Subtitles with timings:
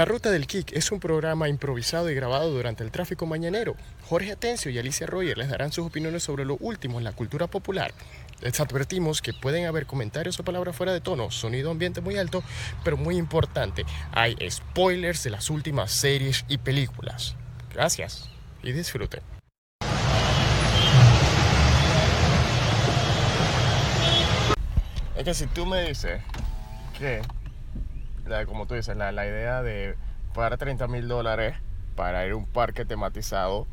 [0.00, 3.76] La Ruta del Kick es un programa improvisado y grabado durante el tráfico mañanero.
[4.08, 7.48] Jorge Atencio y Alicia Royer les darán sus opiniones sobre lo último en la cultura
[7.48, 7.92] popular.
[8.40, 12.42] Les advertimos que pueden haber comentarios o palabras fuera de tono, sonido ambiente muy alto,
[12.82, 17.36] pero muy importante, hay spoilers de las últimas series y películas.
[17.70, 18.30] Gracias
[18.62, 19.20] y disfruten.
[25.14, 26.22] Es que si tú me dices
[26.98, 27.20] que,
[28.30, 29.96] la- como tú dices, la, la idea de
[30.34, 31.56] pagar 30 mil dólares
[31.96, 33.66] para ir a un parque tematizado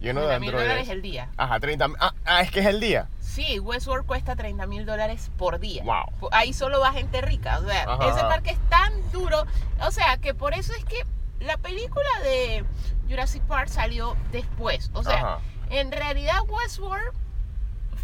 [0.00, 0.88] lleno de 30 mil dólares androides.
[0.90, 1.28] el día.
[1.36, 1.96] Ajá, 30 mil.
[2.00, 3.08] Ah, ah, es que es el día.
[3.20, 5.82] Sí, Westworld cuesta 30 mil dólares por día.
[5.84, 6.28] Wow.
[6.32, 7.58] Ahí solo va gente rica.
[7.60, 9.46] O sea, Ajá, ese parque es tan duro.
[9.86, 10.96] O sea, que por eso es que
[11.40, 12.64] la película de
[13.08, 14.90] Jurassic Park salió después.
[14.92, 15.38] O sea, Ajá.
[15.70, 17.12] en realidad Westworld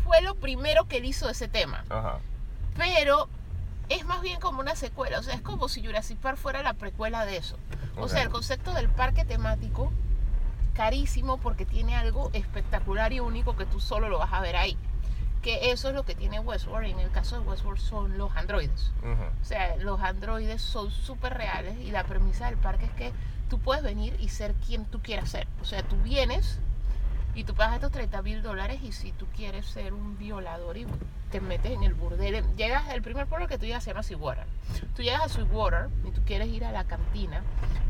[0.04, 1.84] fue lo primero que él hizo de ese tema.
[1.90, 2.20] Ajá.
[2.76, 3.28] Pero
[3.88, 5.18] es más bien como una secuela.
[5.18, 7.56] O sea, es como si Jurassic Park fuera la precuela de eso.
[7.96, 9.92] O sea, el concepto del parque temático,
[10.74, 14.76] carísimo porque tiene algo espectacular y único que tú solo lo vas a ver ahí.
[15.42, 16.88] Que eso es lo que tiene Westworld.
[16.88, 18.92] Y en el caso de Westworld son los androides.
[19.02, 19.24] Ujú.
[19.40, 23.12] O sea, los androides son súper reales y la premisa del parque es que
[23.48, 25.48] tú puedes venir y ser quien tú quieras ser.
[25.60, 26.60] O sea, tú vienes
[27.38, 30.88] y tú pagas estos 30 mil dólares y si tú quieres ser un violador y
[31.30, 34.44] te metes en el burdel, llegas, el primer pueblo que tú llegas se llama Sweetwater.
[34.96, 37.44] Tú llegas a Sweetwater y tú quieres ir a la cantina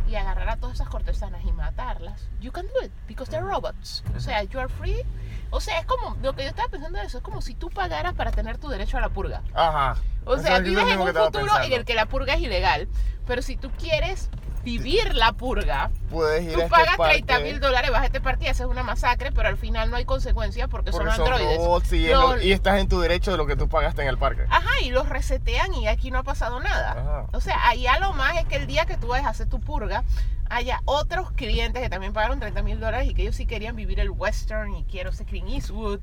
[0.06, 2.28] y agarrar a todas esas cortesanas y matarlas.
[2.42, 4.04] You can do it because they're robots.
[4.14, 5.02] O sea, you are free.
[5.48, 7.70] O sea, es como, lo que yo estaba pensando de eso, es como si tú
[7.70, 9.42] pagaras para tener tu derecho a la purga.
[9.54, 9.98] Ajá.
[10.26, 12.86] O sea, vives en un futuro en el que la purga es ilegal.
[13.26, 14.28] Pero si tú quieres
[14.68, 18.06] vivir la purga, Puedes ir tú a este pagas parque 30 mil dólares, vas a
[18.06, 21.56] este y haces una masacre, pero al final no hay consecuencias porque, porque son androides.
[21.56, 24.18] robots y, Los- y estás en tu derecho de lo que tú pagaste en el
[24.18, 24.42] parque.
[24.50, 26.92] Ajá, y los resetean y aquí no ha pasado nada.
[26.92, 27.26] Ajá.
[27.32, 29.58] O sea, allá lo más es que el día que tú vayas a hacer tu
[29.60, 30.04] purga,
[30.50, 34.00] haya otros clientes que también pagaron 30 mil dólares y que ellos sí querían vivir
[34.00, 36.00] el western y quiero ser Clint Eastwood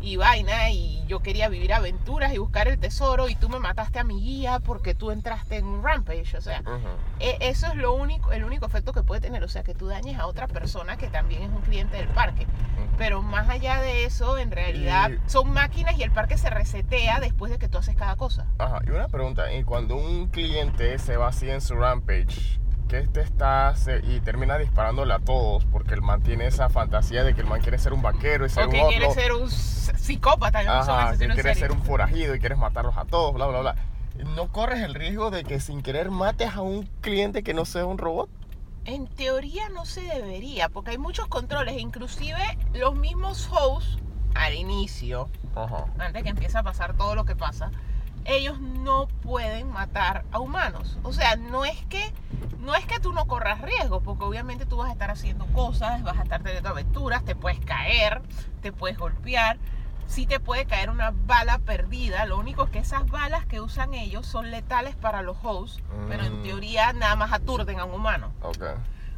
[0.00, 3.98] y vaina y yo quería vivir aventuras y buscar el tesoro y tú me mataste
[3.98, 6.36] a mi guía porque tú entraste en un rampage.
[6.36, 6.88] O sea, Ujú.
[7.20, 9.42] e- eso es lo único, el único efecto que puede tener.
[9.44, 12.42] O sea, que tú dañes a otra persona que también es un cliente del parque.
[12.44, 12.96] Ujú.
[12.98, 17.20] Pero más allá de eso, en realidad Y- son máquinas y el parque se resetea
[17.20, 18.46] después de que tú haces cada cosa.
[18.58, 22.58] Ajá, y una pregunta, y cuando un cliente se va así en su rampage,
[22.88, 27.24] que este está se- y termina disparándole a todos porque el man tiene esa fantasía
[27.24, 29.32] de que el man quiere ser un vaquero y ser O que un quiere ser
[29.32, 33.46] un psicópata, no ajá, que quiere ser un forajido y quieres matarlos a todos, bla,
[33.46, 33.76] bla, bla.
[34.34, 37.84] ¿No corres el riesgo de que sin querer mates a un cliente que no sea
[37.84, 38.30] un robot?
[38.84, 42.38] En teoría no se debería, porque hay muchos controles, inclusive
[42.72, 43.98] los mismos hosts
[44.34, 45.86] al inicio, Ajá.
[45.98, 47.70] antes que empiece a pasar todo lo que pasa,
[48.28, 50.98] ellos no pueden matar a humanos.
[51.02, 52.12] O sea, no es que
[52.60, 56.02] no es que tú no corras riesgo, porque obviamente tú vas a estar haciendo cosas,
[56.02, 58.22] vas a estar teniendo aventuras, te puedes caer,
[58.60, 59.58] te puedes golpear,
[60.08, 62.26] sí te puede caer una bala perdida.
[62.26, 66.24] Lo único es que esas balas que usan ellos son letales para los hosts, pero
[66.24, 66.42] en Mm.
[66.42, 68.32] teoría nada más aturden a un humano.
[68.42, 68.64] Ok.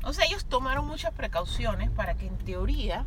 [0.05, 3.05] O sea, ellos tomaron muchas precauciones para que en teoría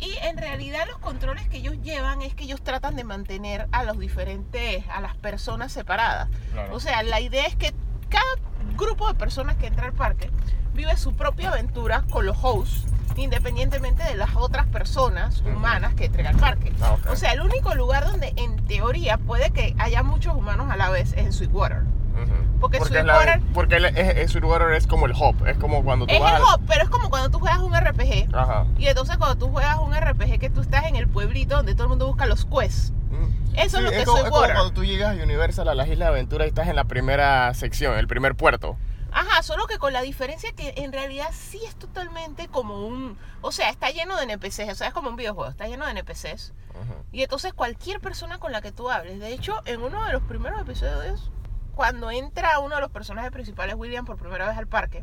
[0.00, 3.84] y en realidad los controles que ellos llevan es que ellos tratan de mantener a
[3.84, 6.28] los diferentes, a las personas separadas.
[6.52, 6.74] Claro.
[6.74, 7.72] O sea, la idea es que
[8.08, 8.34] cada
[8.76, 10.30] grupo de personas que entra al parque
[10.74, 16.26] vive su propia aventura con los hosts, independientemente de las otras personas humanas que entren
[16.26, 16.72] al parque.
[16.80, 16.96] Ah.
[17.10, 20.88] O sea, el único lugar donde en teoría puede que haya muchos humanos a la
[20.90, 21.82] vez es en Sweetwater.
[22.22, 22.58] Ujú.
[22.60, 26.06] porque es Sweetwater- porque el- es, es- Sweetwater es como el hop, es como cuando
[26.06, 28.28] tú Es vas el al- hub, pero es como cuando tú juegas un RPG.
[28.34, 28.66] Ajá.
[28.78, 31.84] Y entonces cuando tú juegas un RPG que tú estás en el pueblito donde todo
[31.84, 32.92] el mundo busca los quests.
[33.10, 33.56] Mm.
[33.58, 35.86] Eso es lo que como, soy es como cuando tú llegas a Universal a las
[35.88, 38.76] Islas de Aventura y estás en la primera sección, el primer puerto.
[39.12, 43.18] Ajá, solo que con la diferencia que en realidad sí es totalmente como un...
[43.40, 45.90] O sea, está lleno de NPCs, o sea, es como un videojuego, está lleno de
[45.90, 46.52] NPCs.
[46.80, 46.94] Ujú.
[47.10, 50.22] Y entonces cualquier persona con la que tú hables, de hecho, en uno de los
[50.22, 51.32] primeros episodios,
[51.80, 55.02] cuando entra uno de los personajes principales, William, por primera vez al parque,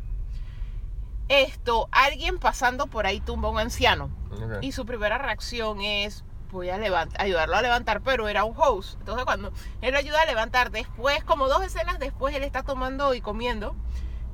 [1.26, 4.12] esto, alguien pasando por ahí tumba a un anciano.
[4.60, 6.22] Y su primera reacción es,
[6.52, 6.76] voy a
[7.18, 8.96] ayudarlo a levantar, pero era un host.
[9.00, 13.12] Entonces cuando él lo ayuda a levantar, después, como dos escenas después, él está tomando
[13.12, 13.74] y comiendo.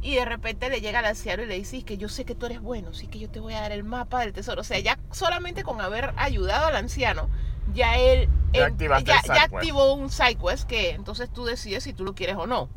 [0.02, 2.34] Y de repente le llega al anciano y le dice, "Es que yo sé que
[2.34, 4.60] tú eres bueno, sí que yo te voy a dar el mapa del tesoro.
[4.60, 7.30] O sea, ya solamente con haber ayudado al anciano,
[7.72, 8.28] ya él
[9.04, 12.68] Ya activó un sidequest que entonces tú decides si tú lo quieres o no.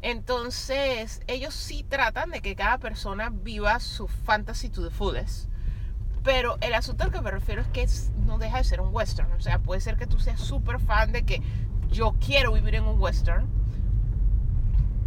[0.00, 5.48] Entonces, ellos sí tratan de que cada persona viva su fantasy to the fullest.
[6.24, 7.86] Pero el asunto al que me refiero es que
[8.26, 9.30] no deja de ser un western.
[9.32, 11.40] O sea, puede ser que tú seas súper fan de que
[11.90, 13.48] yo quiero vivir en un western.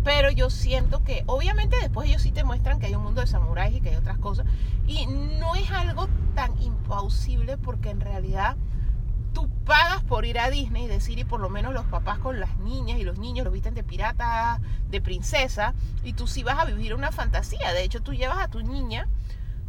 [0.04, 3.28] Pero yo siento que, obviamente, después ellos sí te muestran que hay un mundo de
[3.28, 4.46] samuráis y que hay otras cosas.
[4.88, 8.56] Y no es algo tan imposible porque en realidad
[9.36, 12.40] tú pagas por ir a Disney y decir, y por lo menos los papás con
[12.40, 14.60] las niñas y los niños lo visten de pirata,
[14.90, 17.74] de princesa, y tú sí vas a vivir una fantasía.
[17.74, 19.08] De hecho, tú llevas a tu niña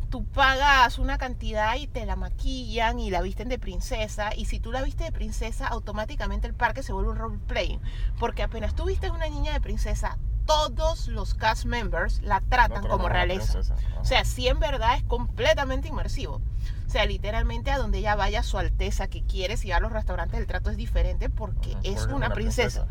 [0.09, 4.35] tú pagas una cantidad y te la maquillan y la visten de princesa.
[4.35, 7.81] Y si tú la viste de princesa, automáticamente el parque se vuelve un roleplay.
[8.19, 10.17] Porque apenas tú vistes una niña de princesa,
[10.47, 13.61] todos los cast members la tratan como realeza.
[14.01, 16.41] O sea, sí en verdad es completamente inmersivo.
[16.87, 19.93] O sea, literalmente a donde ella vaya, su alteza que quiere, si va a los
[19.93, 22.87] restaurantes, el trato es diferente porque es una, princesa.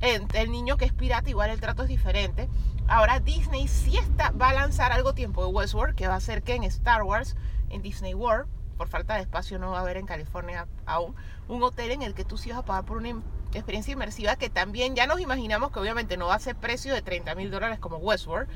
[0.00, 2.48] El, niño que es pirata, igual el trato es diferente.
[2.88, 6.42] Ahora Disney sí está, va a lanzar algo tiempo de Westworld, que va a ser
[6.42, 7.36] que en Star Wars,
[7.70, 11.14] en Disney World, por falta de espacio no va a haber en California aún,
[11.48, 13.10] un hotel en el que tú sí vas a pagar por una
[13.52, 17.02] experiencia inmersiva que también ya nos imaginamos que obviamente no va a ser precio de
[17.02, 18.48] 30 mil dólares como Westworld,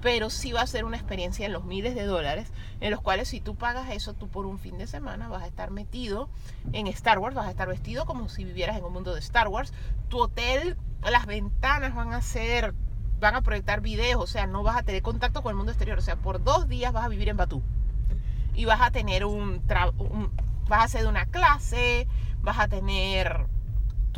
[0.00, 3.28] pero sí va a ser una experiencia en los miles de dólares, en los cuales
[3.28, 6.28] si tú pagas eso, tú por un fin de semana vas a estar metido
[6.72, 9.48] en Star Wars, vas a estar vestido como si vivieras en un mundo de Star
[9.48, 9.72] Wars,
[10.08, 12.74] tu hotel, las ventanas van a ser,
[13.20, 15.98] van a proyectar videos, o sea, no vas a tener contacto con el mundo exterior,
[15.98, 17.62] o sea, por dos días vas a vivir en Batú.
[18.54, 19.62] Y vas a tener un,
[19.98, 20.30] un
[20.68, 22.06] vas a hacer una clase,
[22.40, 23.46] vas a tener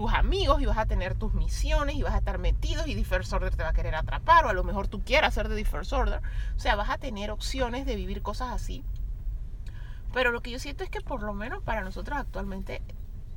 [0.00, 3.34] tus amigos y vas a tener tus misiones y vas a estar metidos y First
[3.34, 6.22] Order te va a querer atrapar o a lo mejor tú quieras ser de Order.
[6.56, 8.82] O sea, vas a tener opciones de vivir cosas así.
[10.14, 12.80] Pero lo que yo siento es que por lo menos para nosotros actualmente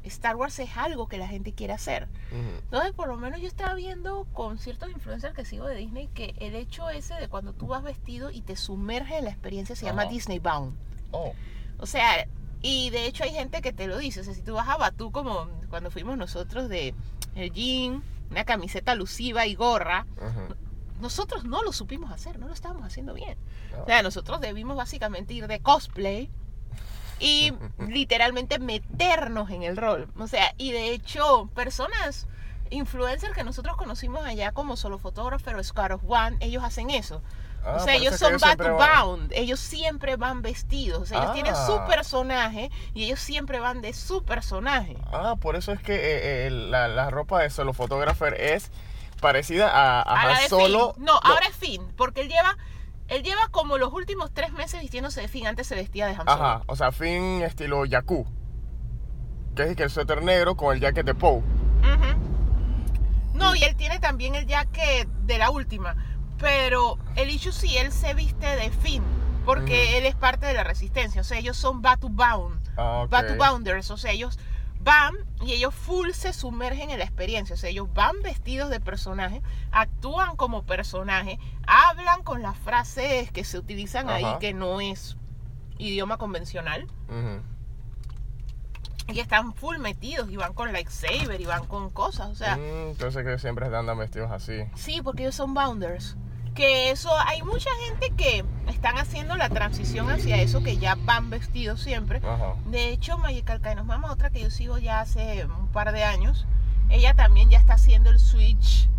[0.03, 2.07] Star Wars es algo que la gente quiere hacer.
[2.31, 6.33] Entonces, por lo menos yo estaba viendo con ciertos influencers que sigo de Disney que
[6.39, 9.85] el hecho ese de cuando tú vas vestido y te sumerges en la experiencia se
[9.85, 10.77] llama Disney Bound.
[11.11, 11.33] Oh.
[11.77, 12.25] O sea,
[12.63, 14.77] y de hecho hay gente que te lo dice, o sea, si tú vas a
[14.77, 16.95] Batú como cuando fuimos nosotros de
[17.35, 18.01] el jean,
[18.31, 20.07] una camiseta alusiva y gorra,
[21.01, 23.37] nosotros no lo supimos hacer, no lo estábamos haciendo bien.
[23.81, 26.31] O sea, nosotros debimos básicamente ir de cosplay
[27.19, 27.51] y
[27.89, 30.07] literalmente meternos en el rol.
[30.17, 32.27] O sea, y de hecho, personas,
[32.69, 37.21] influencers que nosotros conocimos allá como solo fotógrafo o Scar of One, ellos hacen eso.
[37.65, 39.31] Ah, o sea, ellos son bound.
[39.33, 41.01] Ellos siempre van vestidos.
[41.01, 41.85] O sea, ellos tienen su ah.
[41.87, 44.97] personaje y ellos siempre van de su personaje.
[45.11, 48.71] Ah, por eso es que eh, eh, la, ropa de solo photographer es
[49.21, 50.93] parecida a, a, Solo.
[50.97, 52.57] No, ahora es Finn, porque él lleva.
[53.09, 55.45] Él lleva como los últimos tres meses vistiéndose de Finn.
[55.45, 56.31] Antes se vestía de Han Solo.
[56.31, 58.25] Ajá, o sea, Finn estilo Yaku.
[59.55, 61.43] Que es el suéter negro con el jacket de Poe.
[63.33, 65.95] No, y él tiene también el jacket de la última.
[66.43, 69.01] Pero el issue sí, él se viste de Finn,
[69.45, 71.21] porque él es parte de la resistencia.
[71.21, 73.89] O sea, ellos son Batu Bound, ah, Batu Bounders.
[73.91, 74.37] O sea, ellos
[74.81, 77.53] van y ellos full se sumergen en la experiencia.
[77.53, 79.41] O sea, ellos van vestidos de personaje,
[79.71, 85.15] actúan como personaje, hablan con las frases que se utilizan ahí, que no es
[85.77, 86.87] idioma convencional.
[89.07, 92.55] Y están full metidos y van con lightsaber y van con cosas, o sea...
[92.57, 94.63] Mm, entonces que siempre andan vestidos así.
[94.75, 96.17] Sí, porque ellos son bounders
[96.53, 101.29] que eso hay mucha gente que están haciendo la transición hacia eso que ya van
[101.29, 102.21] vestidos siempre.
[102.65, 106.45] De hecho Magical nos Mama otra que yo sigo ya hace un par de años.
[106.89, 108.89] Ella también ya está haciendo el switch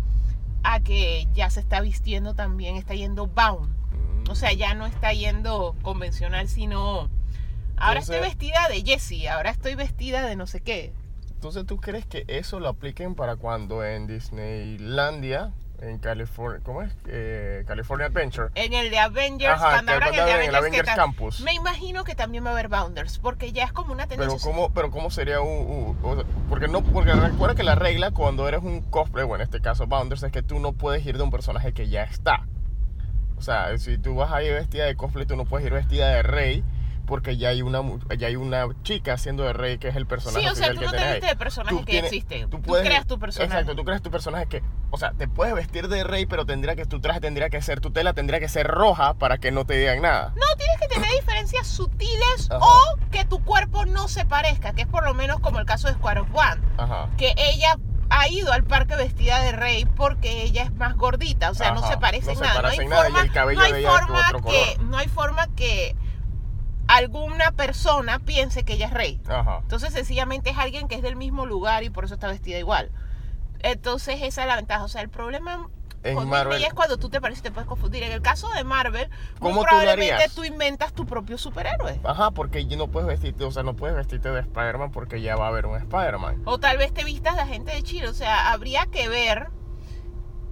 [0.63, 3.69] a que ya se está vistiendo también está yendo bound.
[3.69, 4.31] Mm.
[4.31, 7.09] o sea ya no está yendo convencional sino
[7.77, 10.93] ahora estoy vestida de Jessie ahora estoy vestida de no sé qué.
[11.29, 16.91] Entonces tú crees que eso lo apliquen para cuando en Disneylandia en California, ¿cómo es?
[17.07, 18.49] Eh, California Adventure.
[18.55, 21.41] En el de Avengers, cuando abran el de Avengers, Campus.
[21.41, 24.37] Me imagino que también va a haber Bounders, porque ya es como una tendencia.
[24.37, 25.97] Pero cómo, pero cómo sería un,
[26.49, 29.87] porque no, porque recuerda que la regla cuando eres un cosplay, bueno, en este caso
[29.87, 32.45] Bounders, es que tú no puedes ir de un personaje que ya está.
[33.37, 36.09] O sea, si tú vas a ir vestida de cosplay, tú no puedes ir vestida
[36.09, 36.63] de rey
[37.05, 37.81] porque ya hay una
[38.17, 40.81] ya hay una chica haciendo de rey que es el personaje sí o sea tú
[40.81, 42.47] no te viste de personaje que existe.
[42.47, 43.51] tú, creas tu personaje.
[43.51, 46.75] Exacto tú creas tu personaje que o sea te puedes vestir de rey pero tendría
[46.75, 49.65] que tu traje tendría que ser tu tela tendría que ser roja para que no
[49.65, 50.33] te digan nada.
[50.35, 54.87] No tienes que tener diferencias sutiles o que tu cuerpo no se parezca que es
[54.87, 57.09] por lo menos como el caso de Square of One Ajá.
[57.17, 57.77] que ella
[58.09, 61.87] ha ido al parque vestida de rey porque ella es más gordita, o sea, no
[61.87, 62.61] se parece en nada.
[62.61, 65.95] no hay forma, no hay forma que, no hay forma que
[66.87, 69.21] alguna persona piense que ella es rey.
[69.61, 72.91] Entonces sencillamente es alguien que es del mismo lugar y por eso está vestida igual.
[73.59, 74.83] Entonces esa es la ventaja.
[74.83, 75.67] O sea, el problema
[76.05, 78.03] en Marvel es cuando tú te pareces te puedes confundir.
[78.03, 81.99] En el caso de Marvel, ¿Cómo probablemente tú, inventas tu propio superhéroe.
[82.03, 85.45] Ajá, porque no puedes vestirte, o sea, no puedes vestirte de Spider-Man porque ya va
[85.45, 86.43] a haber un Spider-Man.
[86.45, 88.07] O tal vez te vistas de agente de Chile.
[88.07, 89.49] O sea, habría que ver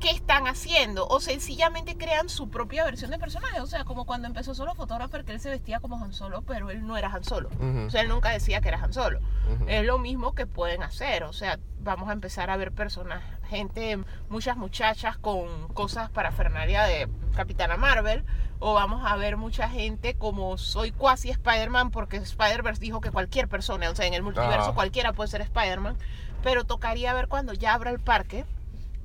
[0.04, 3.62] qué están haciendo o sencillamente crean su propia versión de personaje.
[3.62, 6.70] O sea, como cuando empezó Solo Fotógrafo, que él se vestía como Han Solo, pero
[6.72, 7.48] él no era Han Solo.
[7.56, 7.86] Ujú.
[7.88, 9.22] O sea, él nunca decía que era Han Solo.
[9.66, 11.24] Es lo mismo que pueden hacer.
[11.24, 16.84] O sea, vamos a empezar a ver personas, gente, muchas muchachas con cosas para fernalia
[16.84, 18.26] de Capitana Marvel.
[18.60, 23.48] O vamos a ver mucha gente como soy cuasi Spider-Man porque Spider-Verse dijo que cualquier
[23.48, 24.74] persona, o sea, en el multiverso Ajá.
[24.74, 25.96] cualquiera puede ser Spider-Man.
[26.44, 28.44] Pero tocaría ver cuando ya abra el parque.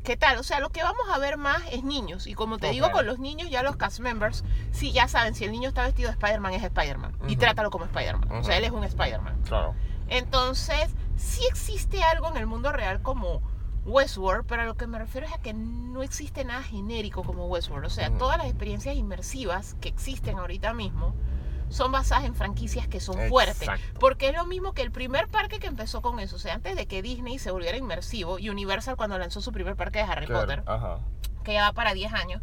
[0.03, 0.39] ¿Qué tal?
[0.39, 2.27] O sea, lo que vamos a ver más es niños.
[2.27, 5.45] Y como te digo, con los niños, ya los cast members, sí ya saben, si
[5.45, 7.13] el niño está vestido de Spider-Man, es Spider-Man.
[7.29, 8.31] Y trátalo como Spider-Man.
[8.33, 9.43] O sea, él es un Spider-Man.
[9.43, 9.75] Claro.
[10.09, 13.43] Entonces, sí existe algo en el mundo real como
[13.85, 17.47] Westworld, pero a lo que me refiero es a que no existe nada genérico como
[17.47, 17.87] Westworld.
[17.87, 21.15] O sea, todas las experiencias inmersivas que existen ahorita mismo
[21.69, 23.69] son basadas en franquicias que son fuertes.
[24.01, 26.37] Porque es lo mismo que el primer parque que empezó con eso.
[26.37, 29.99] O sea, antes de que Disney se volviera inmersivo, Universal cuando lanzó su primer parque
[29.99, 30.43] de Harry Claro.
[30.43, 30.99] Potter, Ajá.
[31.45, 32.43] que ya va para 10 años,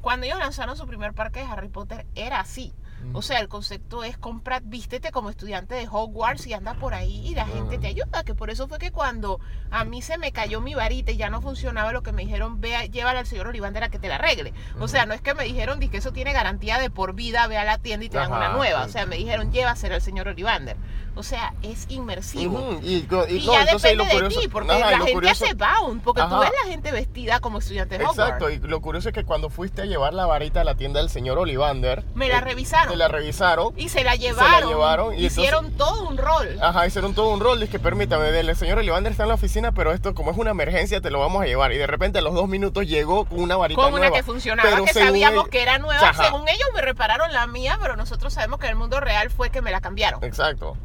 [0.00, 2.72] cuando ellos lanzaron su primer parque de Harry Potter era así.
[3.12, 7.26] O sea, el concepto es comprar, vístete como estudiante de Hogwarts y anda por ahí
[7.26, 7.80] y la gente Ujú.
[7.80, 8.22] te ayuda.
[8.24, 9.40] Que por eso fue que cuando
[9.70, 12.60] a mí se me cayó mi varita y ya no funcionaba lo que me dijeron,
[12.60, 14.52] vea, llévala al señor Olivander a que te la arregle.
[14.78, 17.46] O sea, no es que me dijeron, di que eso tiene garantía de por vida,
[17.46, 18.84] ve a la tienda y te dan una nueva.
[18.84, 18.90] sí.
[18.90, 20.76] O sea, me dijeron, llévasela al señor Olivander.
[21.16, 22.78] O sea, es inmersivo.
[22.82, 24.96] Y, co- y Y no, ya depende lo curioso- de ti, porque Ajá, y la
[24.98, 28.20] gente curioso- hace bound, porque tú ves la gente vestida como estudiante de Hogwarts.
[28.20, 31.00] Exacto, y lo curioso es que cuando fuiste a llevar la varita a la tienda
[31.00, 32.89] del señor Olivander, Me la eh, revisaron.
[32.90, 33.72] Te la revisaron.
[33.76, 34.68] Y se la llevaron.
[34.68, 36.58] llevaron, y hicieron todo un rol.
[36.60, 37.68] Ajá, hicieron todo un rol.
[37.68, 41.00] Que permítame, el señor Olivander está en la oficina, pero esto, como es una emergencia,
[41.00, 41.72] te lo vamos a llevar.
[41.72, 44.16] Y de repente a los dos minutos llegó con una varita con una nueva.
[44.16, 46.08] que funcionaba, Pero que sabíamos ell- que era nueva.
[46.08, 46.24] Ajá.
[46.24, 49.50] Según ellos me repararon la mía, pero nosotros sabemos que en el mundo real fue
[49.50, 50.22] que me la cambiaron.
[50.24, 50.76] Exacto.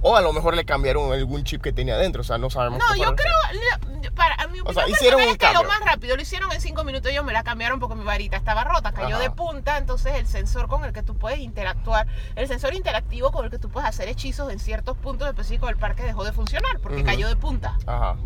[0.00, 2.78] O a lo mejor le cambiaron algún chip que tenía adentro, o sea, no sabemos.
[2.78, 3.34] No, yo creo,
[4.14, 6.60] para a mi opinión sea, hicieron un es que lo más rápido, lo hicieron en
[6.60, 9.24] cinco minutos, ellos me la cambiaron porque mi varita estaba rota, cayó Ajá.
[9.24, 13.44] de punta, entonces el sensor con el que tú puedes interactuar, el sensor interactivo con
[13.44, 16.78] el que tú puedes hacer hechizos en ciertos puntos específicos del parque dejó de funcionar
[16.80, 17.76] porque cayó de punta.
[17.86, 18.16] Ajá.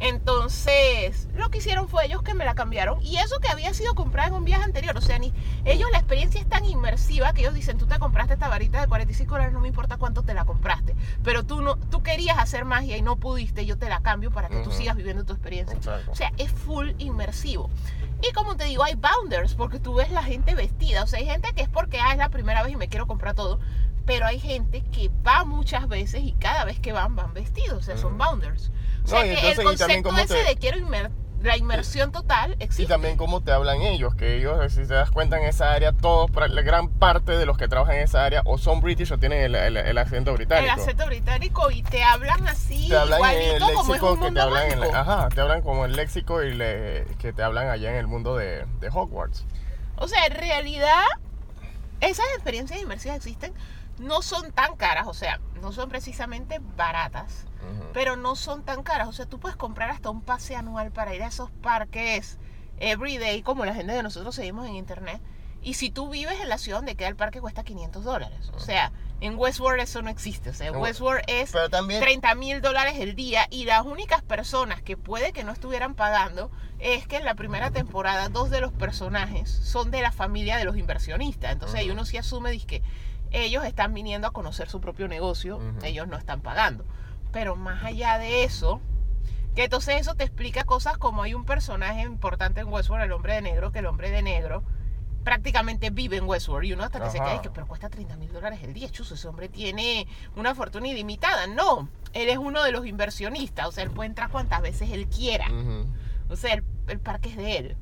[0.00, 3.94] Entonces, lo que hicieron fue ellos que me la cambiaron y eso que había sido
[3.94, 5.32] comprada en un viaje anterior, o sea, ni
[5.64, 8.88] ellos la experiencia es tan inmersiva que ellos dicen, tú te compraste esta varita de
[8.88, 12.64] 45 dólares, no me importa cuánto te la compraste, pero tú no tú querías hacer
[12.64, 15.76] magia y no pudiste, yo te la cambio para que tú sigas viviendo tu experiencia.
[15.76, 16.10] Exacto.
[16.10, 17.70] O sea, es full inmersivo.
[18.22, 21.02] Y como te digo, hay bounders, porque tú ves la gente vestida.
[21.02, 23.06] O sea, hay gente que es porque ah, es la primera vez y me quiero
[23.06, 23.60] comprar todo.
[24.06, 27.78] Pero hay gente que va muchas veces y cada vez que van, van vestidos.
[27.78, 28.68] O sea, son bounders.
[28.68, 31.10] O No, sea, y que entonces, el y concepto ese te- de quiero inmer-
[31.42, 32.92] la inmersión total Y existe.
[32.92, 36.30] también cómo te hablan ellos, que ellos, si te das cuenta en esa área, todos,
[36.50, 39.42] la gran parte de los que trabajan en esa área o son british o tienen
[39.44, 40.74] el, el- el acento el británico.
[40.74, 44.14] acento británico y te hablan así, te hablan en el igualito como es léxico un
[44.16, 47.32] que te mundo hablan en la- ajá, te hablan como el léxico y le- que
[47.32, 49.46] te hablan allá en el mundo de, de Hogwarts.
[49.96, 51.04] O sea, en realidad,
[52.02, 53.52] esas experiencias inmersivas existen,
[54.00, 57.44] no son tan caras, o sea, no son precisamente baratas,
[57.92, 59.08] pero no son tan caras.
[59.08, 62.38] O sea, tú puedes comprar hasta un pase anual para ir a esos parques
[62.78, 65.20] everyday, como la gente de nosotros seguimos en internet.
[65.62, 68.50] Y si tú vives en la ciudad donde queda el parque, cuesta 500 dólares.
[68.54, 70.48] O sea, en Westworld eso no existe.
[70.48, 74.22] O sea, en Westworld es Pero también 30 mil dólares el día y las únicas
[74.22, 78.62] personas que puede que no estuvieran pagando es que en la primera temporada dos de
[78.62, 81.52] los personajes son de la familia de los inversionistas.
[81.52, 82.82] Entonces ahí uno sí asume que
[83.30, 86.84] ellos están viniendo a conocer su propio negocio, ellos no están pagando.
[87.32, 88.80] Pero más allá de eso,
[89.54, 93.34] que entonces eso te explica cosas como hay un personaje importante en Westworld, el hombre
[93.34, 94.62] de negro, que el hombre de negro
[95.24, 97.26] prácticamente vive en Westworld y uno hasta que se Ajá.
[97.26, 100.54] queda y que pero cuesta 30 mil dólares el día, chuzo, ese hombre tiene una
[100.54, 101.46] fortuna ilimitada.
[101.46, 105.08] No, él es uno de los inversionistas, o sea, él puede entrar cuantas veces él
[105.08, 105.46] quiera.
[106.30, 107.76] O sea, el, el parque es de él.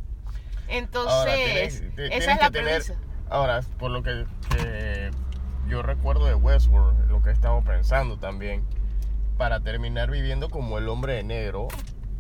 [0.67, 2.95] Entonces, Ahora, tienes- te- tienes esa es la premisa.
[3.31, 4.27] Ahora, por lo que
[4.59, 5.11] eh,
[5.69, 8.65] yo recuerdo de Westworld, lo que he estado pensando también,
[9.37, 11.69] para terminar viviendo como el hombre de negro,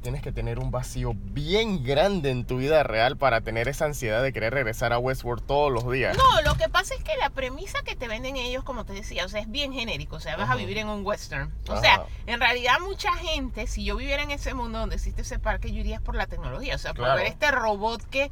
[0.02, 4.22] tienes que tener un vacío bien grande en tu vida real para tener esa ansiedad
[4.22, 6.16] de querer regresar a Westworld todos los días.
[6.16, 9.24] No, lo que pasa es que la premisa que te venden ellos, como te decía,
[9.24, 10.16] o sea, es bien genérico.
[10.16, 10.56] O sea, vas a Ajá.
[10.56, 11.52] vivir en un western.
[11.68, 11.80] O Ajá.
[11.80, 15.72] sea, en realidad mucha gente, si yo viviera en ese mundo donde existe ese parque,
[15.72, 16.76] yo iría por la tecnología.
[16.76, 17.16] O sea, por Claro.
[17.18, 18.30] ver este robot que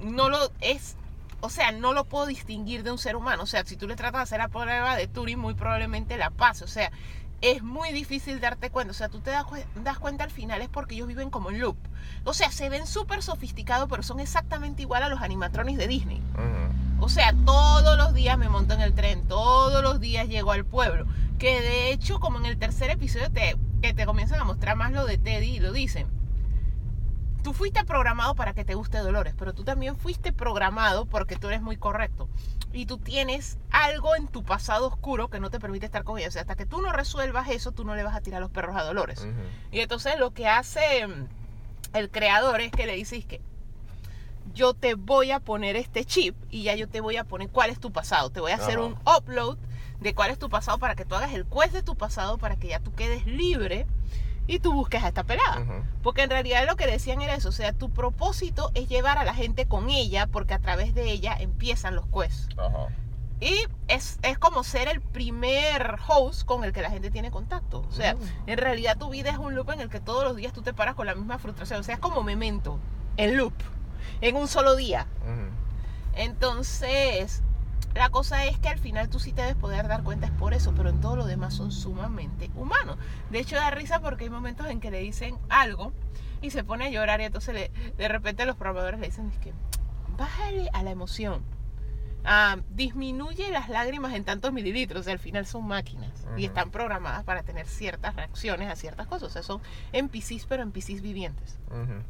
[0.00, 0.96] no lo es...
[1.46, 3.42] O sea, no lo puedo distinguir de un ser humano.
[3.42, 6.30] O sea, si tú le tratas de hacer la prueba de Turing, muy probablemente la
[6.30, 6.64] pase.
[6.64, 6.90] O sea,
[7.40, 8.90] es muy difícil darte cuenta.
[8.90, 11.50] O sea, tú te das, cue- das cuenta al final es porque ellos viven como
[11.50, 11.76] en loop.
[12.24, 16.22] O sea, se ven súper sofisticados, pero son exactamente igual a los animatronics de Disney.
[16.98, 20.64] O sea, todos los días me monto en el tren, todos los días llego al
[20.64, 21.06] pueblo.
[21.38, 24.92] Que de hecho, como en el tercer episodio te, que te comienzan a mostrar más
[24.92, 26.06] lo de Teddy y lo dicen.
[27.46, 31.46] Tú fuiste programado para que te guste Dolores, pero tú también fuiste programado porque tú
[31.46, 32.28] eres muy correcto.
[32.72, 36.26] Y tú tienes algo en tu pasado oscuro que no te permite estar con ella.
[36.26, 38.50] O sea, hasta que tú no resuelvas eso, tú no le vas a tirar los
[38.50, 39.28] perros a Dolores.
[39.70, 41.28] Y entonces lo que hace mm,
[41.94, 43.40] el creador es que le dices que
[44.52, 47.70] yo te voy a poner este chip y ya yo te voy a poner cuál
[47.70, 48.30] es tu pasado.
[48.30, 49.56] Te voy a hacer un upload
[50.00, 52.56] de cuál es tu pasado para que tú hagas el quest de tu pasado para
[52.56, 53.86] que ya tú quedes libre
[54.46, 55.60] y tú busques a esta pelada.
[55.60, 55.72] Ujú.
[56.02, 59.24] Porque en realidad lo que decían era eso, o sea, tu propósito es llevar a
[59.24, 62.48] la gente con ella porque a través de ella empiezan los quests.
[62.58, 62.88] Ajá.
[63.38, 63.54] Y
[63.88, 67.84] es, es como ser el primer host con el que la gente tiene contacto.
[67.86, 68.18] O sea, Mm.
[68.46, 70.72] en realidad tu vida es un loop en el que todos los días tú te
[70.72, 71.80] paras con la misma frustración.
[71.80, 72.78] O sea, es como memento,
[73.18, 73.52] el loop,
[74.22, 75.06] en un solo día.
[76.14, 77.42] Entonces,
[77.96, 80.54] la cosa es que al final tú sí te debes poder dar cuenta es por
[80.54, 82.98] eso, pero en todo lo demás son sumamente humanos.
[83.30, 85.92] De hecho, da risa porque hay momentos en que le dicen algo
[86.42, 89.38] y se pone a llorar y entonces le- de repente los programadores le dicen es
[89.38, 89.52] que
[90.16, 91.42] bájale a la emoción.
[92.28, 95.00] Ah, disminuye las lágrimas en tantos mililitros.
[95.02, 99.06] O sea, al final son máquinas y están programadas para tener ciertas reacciones a ciertas
[99.06, 99.28] cosas.
[99.28, 99.60] O sea, son
[99.92, 101.58] NPCs, pero NPCs vivientes.
[101.70, 102.02] Ujú.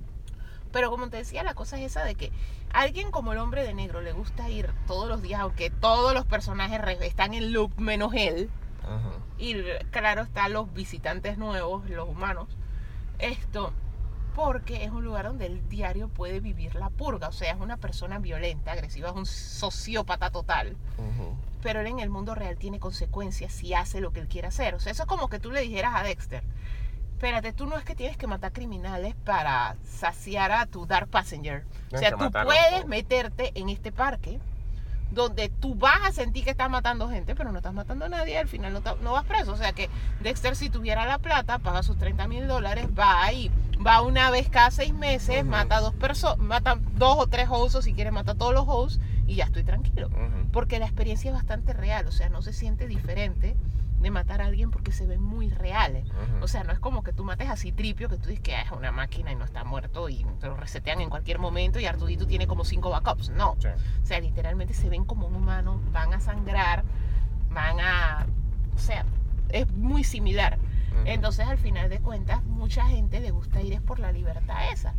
[0.76, 2.30] Pero como te decía, la cosa es esa de que
[2.70, 6.12] a alguien como el hombre de negro le gusta ir todos los días, aunque todos
[6.12, 8.50] los personajes están en loop menos él.
[8.82, 9.22] Ujú.
[9.38, 9.54] Y
[9.90, 12.48] claro, están los visitantes nuevos, los humanos.
[13.18, 13.72] Esto,
[14.34, 17.28] porque es un lugar donde el diario puede vivir la purga.
[17.28, 20.76] O sea, es una persona violenta, agresiva, es un sociópata total.
[20.98, 21.34] Ujú.
[21.62, 24.74] Pero él en el mundo real tiene consecuencias si hace lo que él quiere hacer.
[24.74, 26.42] O sea, eso es como que tú le dijeras a Dexter.
[27.16, 31.64] Espérate, tú no es que tienes que matar criminales para saciar a tu Dark Passenger.
[31.90, 34.38] O sea, tú puedes meterte en este parque
[35.12, 38.36] donde tú vas a sentir que estás matando gente, pero no estás matando a nadie,
[38.36, 39.54] al final no, vas preso.
[39.54, 39.88] O sea que
[40.20, 43.50] Dexter, si tuviera la plata, paga sus 30 mil dólares, va ahí,
[43.84, 47.76] va una vez cada seis meses, mata a dos personas, mata dos o tres hosts,
[47.76, 50.10] o si quiere mata a todos los hosts, y ya estoy tranquilo.
[50.52, 53.56] Porque la experiencia es bastante real, o sea, no se siente diferente
[54.00, 56.06] de matar a alguien porque se ven muy reales.
[56.40, 58.62] O sea, no es como que tú mates a Citripio, que tú dices que ah,
[58.62, 61.86] es una máquina y no está muerto y te lo resetean en cualquier momento y
[61.86, 63.30] Artudito tiene como cinco backups.
[63.30, 63.56] No.
[63.58, 63.68] Sí.
[63.68, 66.84] O sea, literalmente se ven como un humano, van a sangrar,
[67.50, 68.26] van a...
[68.74, 69.04] O sea,
[69.48, 70.58] es muy similar.
[71.04, 74.94] Entonces, al final de cuentas, mucha gente le gusta ir es por la libertad esa.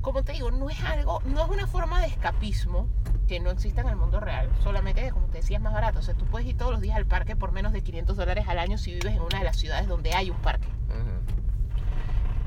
[0.00, 2.88] Como te digo, no es algo, no es una forma de escapismo
[3.26, 5.98] que no exista en el mundo real, solamente que, como te decía, es más barato.
[5.98, 8.46] O sea, tú puedes ir todos los días al parque por menos de 500 dólares
[8.48, 10.68] al año si vives en una de las ciudades donde hay un parque.
[10.88, 11.38] Ujú.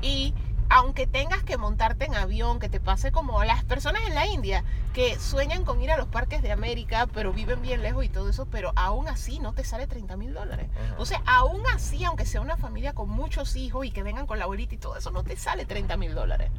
[0.02, 0.34] Y
[0.68, 4.64] aunque tengas que montarte en avión, que te pase como las personas en la India,
[4.94, 8.30] que sueñan con ir a los parques de América, pero viven bien lejos y todo
[8.30, 10.70] eso, pero aún así no te sale 30 mil dólares.
[10.74, 10.94] Ajá.
[10.98, 14.38] O sea, aún así, aunque sea una familia con muchos hijos y que vengan con
[14.38, 16.50] la abuelita y todo eso, no te sale 30 mil dólares.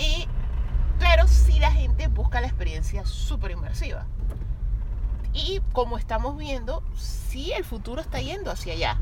[0.00, 0.26] Y,
[0.98, 4.06] pero sí la gente busca la experiencia súper inmersiva.
[5.32, 8.98] Y como estamos viendo, sí el futuro está yendo hacia allá.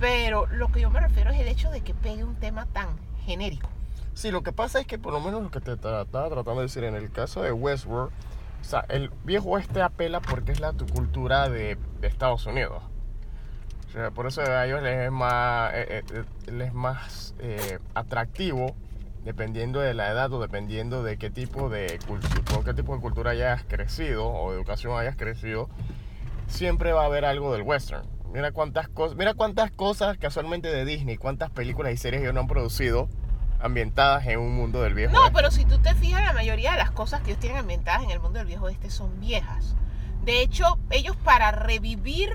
[0.00, 2.88] Pero lo que yo me refiero es el hecho de que pegue un tema tan
[3.24, 3.68] genérico.
[4.14, 6.62] Sí, lo que pasa es que por lo menos lo que te estaba tratando de
[6.62, 8.10] decir en el caso de Westworld,
[8.60, 12.82] o sea, el viejo oeste apela porque es la tu cultura de, de Estados Unidos.
[13.88, 17.34] O sea, por eso a ellos les es más, eh, eh, eh, les es más
[17.38, 18.74] eh, atractivo
[19.32, 23.02] dependiendo de la edad o dependiendo de qué tipo de cultura, con qué tipo de
[23.02, 25.68] cultura hayas crecido o educación hayas crecido,
[26.46, 28.08] siempre va a haber algo del western.
[28.32, 32.40] Mira cuántas cosas, mira cuántas cosas casualmente de Disney, cuántas películas y series ellos no
[32.40, 33.10] han producido
[33.60, 35.34] ambientadas en un mundo del viejo No, oeste.
[35.34, 38.10] pero si tú te fijas, la mayoría de las cosas que ellos tienen ambientadas en
[38.12, 39.76] el mundo del viejo oeste son viejas.
[40.24, 42.30] De hecho, ellos para revivir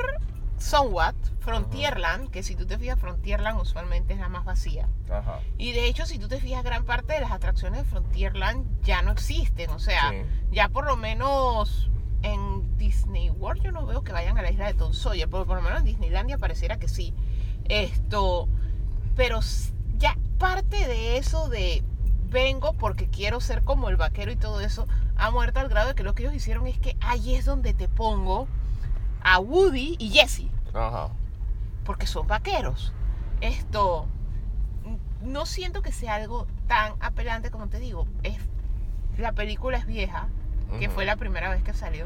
[0.57, 4.87] Somewhat, Frontierland, que si tú te fijas, Frontierland usualmente es la más vacía.
[5.09, 5.39] Ajá.
[5.57, 9.01] Y de hecho, si tú te fijas, gran parte de las atracciones de Frontierland ya
[9.01, 9.69] no existen.
[9.71, 10.17] O sea, Sí.
[10.51, 11.89] ya por lo menos
[12.21, 15.45] en Disney World yo no veo que vayan a la isla de Tom Sawyer, pero
[15.45, 17.13] por lo menos en Disneylandia pareciera que sí.
[17.65, 18.47] Esto,
[19.15, 19.39] pero
[19.97, 21.83] ya parte de eso de
[22.29, 25.95] vengo porque quiero ser como el vaquero y todo eso ha muerto al grado de
[25.95, 28.47] que lo que ellos hicieron es que ahí es donde te pongo
[29.23, 31.09] a Woody y Jessie Ajá.
[31.85, 32.93] porque son vaqueros.
[33.41, 34.07] Esto
[35.21, 38.07] no siento que sea algo tan apelante como te digo.
[38.23, 38.37] Es
[39.17, 40.27] la película es vieja,
[40.79, 42.05] que fue la primera vez que salió.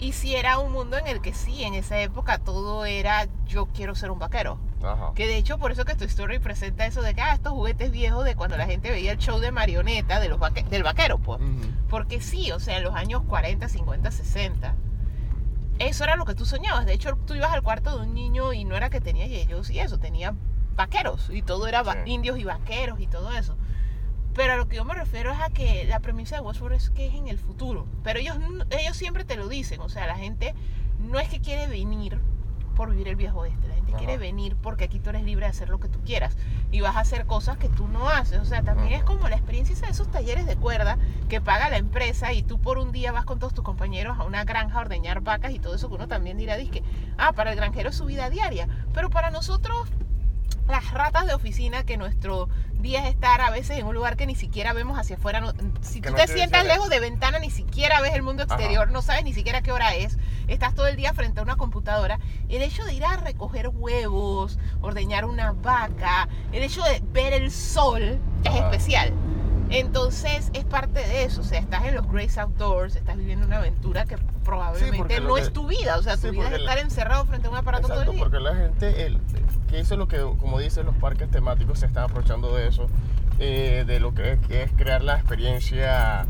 [0.00, 3.66] Y si era un mundo en el que sí, en esa época todo era yo
[3.66, 4.58] quiero ser un vaquero.
[4.82, 5.12] Ajá.
[5.14, 7.90] Que de hecho por eso que tu story presenta eso de que ah, estos juguetes
[7.92, 11.18] viejos de cuando la gente veía el show de marioneta de los vaque- del vaquero,
[11.18, 11.40] pues.
[11.88, 14.74] Porque sí, o sea, en los años 40, 50, 60,
[15.78, 16.86] eso era lo que tú soñabas.
[16.86, 19.70] De hecho, tú ibas al cuarto de un niño y no era que tenía ellos
[19.70, 20.34] y eso, tenía
[20.76, 21.98] vaqueros y todo era Sí.
[22.06, 23.56] indios y vaqueros y todo eso.
[24.34, 26.90] Pero a lo que yo me refiero es a que la premisa de Westworld es
[26.90, 27.86] que es en el futuro.
[28.02, 28.36] Pero ellos,
[28.70, 29.80] ellos siempre te lo dicen.
[29.80, 30.54] O sea, la gente
[30.98, 32.18] no es que quiere venir
[32.74, 33.68] por vivir el viejo oeste.
[33.68, 33.98] La gente Ajá.
[33.98, 36.36] quiere venir porque aquí tú eres libre de hacer lo que tú quieras.
[36.70, 38.40] Y vas a hacer cosas que tú no haces.
[38.40, 38.96] O sea, también Ajá.
[38.98, 42.60] es como la experiencia de esos talleres de cuerda que paga la empresa y tú
[42.60, 45.58] por un día vas con todos tus compañeros a una granja a ordeñar vacas y
[45.58, 46.82] todo eso que uno también dirá, que
[47.18, 48.68] ah, para el granjero es su vida diaria.
[48.92, 49.88] Pero para nosotros
[50.68, 54.26] las ratas de oficina que nuestro día es estar a veces en un lugar que
[54.26, 55.40] ni siquiera vemos hacia afuera.
[55.40, 58.42] no- si Que tú no te sientas lejos de ventana, ni siquiera ves el mundo
[58.42, 60.18] exterior, no sabes ni siquiera qué hora es.
[60.48, 62.18] Estás todo el día frente a una computadora.
[62.48, 67.50] El hecho de ir a recoger huevos, ordeñar una vaca, el hecho de ver el
[67.50, 69.12] sol es especial.
[69.70, 73.56] Entonces es parte de eso, o sea, estás en los Grace Outdoors, estás viviendo una
[73.58, 76.56] aventura que probablemente no que- es tu vida, o sea, tu sí, vida es la-
[76.58, 78.18] estar encerrado frente a un aparato todo el día.
[78.18, 79.18] porque la gente, el,
[79.74, 82.86] que eso es lo que, como dicen los parques temáticos, se están aprovechando de eso,
[83.40, 86.26] eh, de lo que, que es crear la experiencia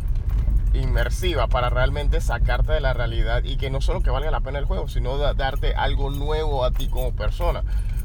[0.73, 4.59] inmersiva para realmente sacarte de la realidad y que no solo que valga la pena
[4.59, 7.63] el juego, sino da- darte algo nuevo a ti como persona.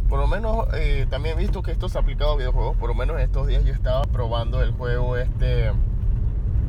[0.10, 2.90] Por lo menos eh, también he visto que esto se ha aplicado a videojuegos, por
[2.90, 5.72] lo menos estos días yo estaba probando el juego este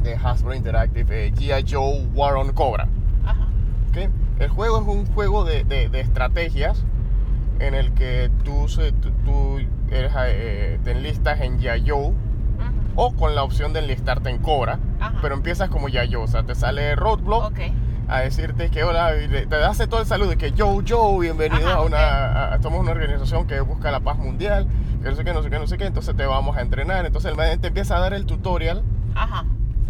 [0.04, 1.64] de Hasbro Interactive, eh, G.I.
[1.68, 2.86] Joe War on Cobra.
[3.26, 3.46] Ajá.
[3.90, 4.10] ¿ok?
[4.38, 6.84] El juego es un juego de, de- de estrategias
[7.60, 8.66] en el que tú,
[9.00, 9.58] tú, tú
[9.90, 12.12] eres, eh, te enlistas en Yayo
[12.96, 15.18] o con la opción de enlistarte en Cobra, Ajá.
[15.22, 17.58] pero empiezas como Yayo, o sea, te sale Roadblock Ok.
[18.08, 19.12] a decirte que hola,
[19.48, 22.52] te hace todo el saludo y que yo, yo, bienvenido Ajá, a una, ok.
[22.54, 24.66] a- somos una organización que busca la paz mundial,
[25.02, 27.06] que no sé qué, no sé qué, no sé qué, entonces te vamos a entrenar,
[27.06, 28.82] entonces el te empieza a dar el tutorial
[29.14, 29.44] Ajá.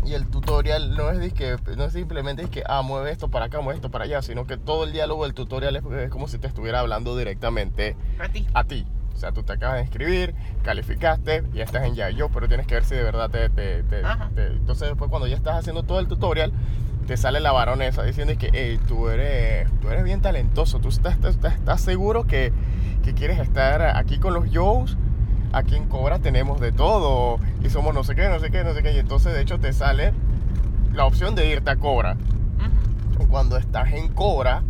[0.04, 3.60] Y el tutorial no es, disque, no es simplemente que, ah, mueve esto para acá,
[3.60, 6.38] mueve esto para allá, sino que todo el diálogo del tutorial es, es como si
[6.38, 8.46] te estuviera hablando directamente Para ti.
[8.54, 8.86] a ti.
[9.14, 12.74] O sea, tú te acabas de inscribir, calificaste, ya estás en Yayo, pero tienes que
[12.74, 13.50] ver si de verdad te...
[13.50, 14.02] te- te-
[14.34, 16.52] te- entonces después cuando ya estás haciendo todo el tutorial,
[17.06, 21.18] te sale la varonesa diciendo que "Ey, tú, eres, tú eres bien talentoso, tú estás,
[21.22, 22.52] estás, estás seguro que,
[23.04, 24.96] que quieres estar aquí con los Joes.
[25.52, 28.72] Aquí en Cobra tenemos de todo y somos no sé qué, no sé qué, no
[28.74, 28.92] sé qué.
[28.92, 30.12] Y entonces de hecho te sale
[30.92, 32.16] la opción de irte a Cobra.
[33.20, 34.62] Y cuando estás en Cobra,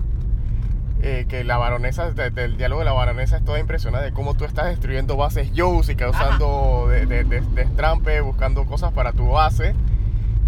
[1.03, 4.35] eh, que la baronesa, de- del diálogo de la baronesa es toda impresionante de cómo
[4.35, 9.29] tú estás destruyendo bases Joes y causando de, de, de- destrampe, buscando cosas para tu
[9.29, 9.75] base.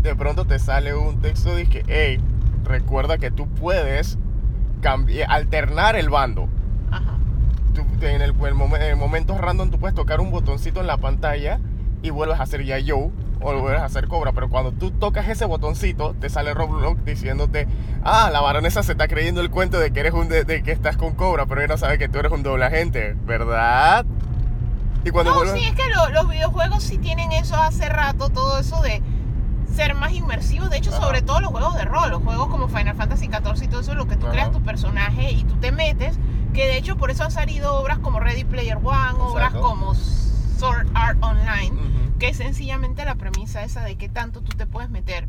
[0.02, 2.20] De pronto te sale un texto de que, hey,
[2.64, 4.18] recuerda que tú puedes
[4.80, 6.48] cambiar, alternar el bando.
[7.74, 10.96] Tú- en, el, el momen- en momentos random tú puedes tocar un botoncito en la
[10.98, 11.58] pantalla
[12.02, 13.10] y vuelves a hacer ya yo
[13.44, 17.66] o vuelves a hacer cobra, pero cuando tú tocas ese botoncito te sale Roblox diciéndote,
[18.04, 20.70] ah, la baronesa se está creyendo el cuento de que eres un de, de que
[20.72, 24.04] estás con cobra, pero ella no sabe que tú eres un doble agente, ¿verdad?
[25.04, 28.28] Y cuando No, vuelves- sí, es que lo- los videojuegos sí tienen eso hace rato,
[28.30, 29.02] todo eso de
[29.74, 30.70] ser más inmersivos.
[30.70, 31.00] De hecho, Ajá.
[31.00, 33.94] sobre todo los juegos de rol, los juegos como Final Fantasy XIV y todo eso,
[33.94, 34.32] lo que tú Ajá.
[34.34, 36.16] creas tu personaje y tú te metes,
[37.02, 39.60] por eso han salido obras como Ready Player One, obras Exacto.
[39.60, 41.72] como Sword Art Online,
[42.20, 45.26] que es sencillamente la premisa esa de qué tanto tú te puedes meter.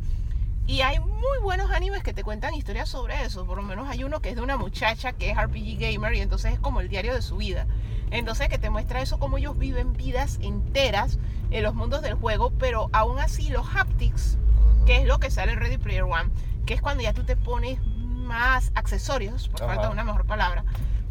[0.68, 3.44] Y hay muy buenos animes que te cuentan historias sobre eso.
[3.44, 6.20] Por lo menos hay uno que es de una muchacha que es RPG gamer y
[6.20, 7.66] entonces es como el diario de su vida.
[8.12, 11.18] Entonces que te muestra eso, cómo ellos viven vidas enteras
[11.50, 14.38] en los mundos del juego, pero aún así los haptics,
[14.86, 16.30] que es lo que sale en Ready Player One,
[16.66, 19.72] que es cuando ya tú te pones más accesorios, por Ajá.
[19.72, 20.64] falta de una mejor palabra,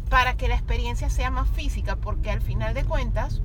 [0.08, 3.40] para que la experiencia sea más física, porque al final de cuentas,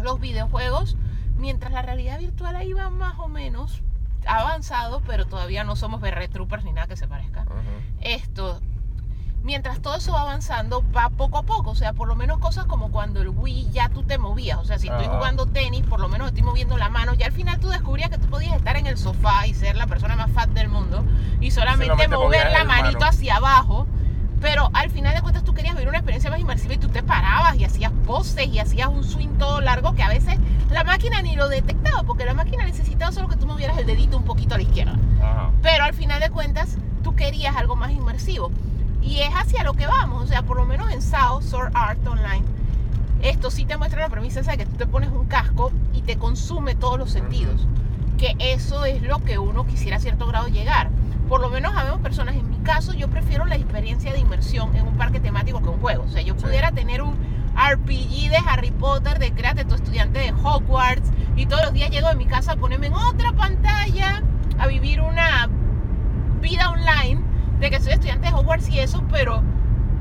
[0.00, 0.96] los videojuegos,
[1.36, 3.82] mientras la realidad virtual ahí va más o menos
[4.26, 7.44] avanzado, pero todavía no somos BR Troopers ni nada que se parezca.
[8.00, 8.60] Esto,
[9.42, 11.70] mientras todo eso va avanzando, va poco a poco.
[11.70, 14.58] O sea, por lo menos cosas como cuando el Wii ya tú te movías.
[14.58, 17.14] O sea, si estoy jugando tenis, por lo menos estoy moviendo la mano.
[17.14, 19.86] Ya al final tú descubrías que tú podías estar en el sofá y ser la
[19.86, 21.04] persona más fat del mundo
[21.40, 23.10] y solamente, mover la manito mano.
[23.10, 23.86] hacia abajo.
[24.42, 27.02] Pero al final de cuentas tú querías vivir una experiencia más inmersiva y tú te
[27.02, 30.36] parabas y hacías poses y hacías un swing todo largo que a veces
[30.70, 34.18] la máquina ni lo detectaba porque la máquina necesitaba solo que tú movieras el dedito
[34.18, 34.98] un poquito a la izquierda.
[35.22, 35.50] Ajá.
[35.62, 38.50] Pero al final de cuentas, tú querías algo más inmersivo.
[39.00, 40.24] Y es hacia lo que vamos.
[40.24, 42.44] O sea, por lo menos en SAO, Sword Art Online,
[43.22, 46.02] esto sí te muestra la premisa esa de que tú te pones un casco y
[46.02, 47.66] te consume todos los sentidos.
[48.18, 50.90] Que eso es lo que uno quisiera a cierto grado llegar.
[51.32, 54.86] Por lo menos habemos personas, en mi caso, yo prefiero la experiencia de inmersión en
[54.86, 56.04] un parque temático que un juego.
[56.04, 56.44] O sea, yo Sí.
[56.44, 57.16] pudiera tener un
[57.56, 62.10] RPG de Harry Potter, de créate tu estudiante de Hogwarts, y todos los días llego
[62.10, 64.22] de mi casa a ponerme en otra pantalla
[64.58, 65.48] a vivir una
[66.42, 67.22] vida online
[67.60, 69.42] de que soy estudiante de Hogwarts y eso, pero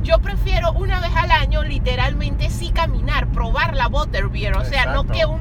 [0.03, 5.05] yo prefiero una vez al año literalmente sí caminar, probar la Butterbeer, o sea, no
[5.05, 5.39] que un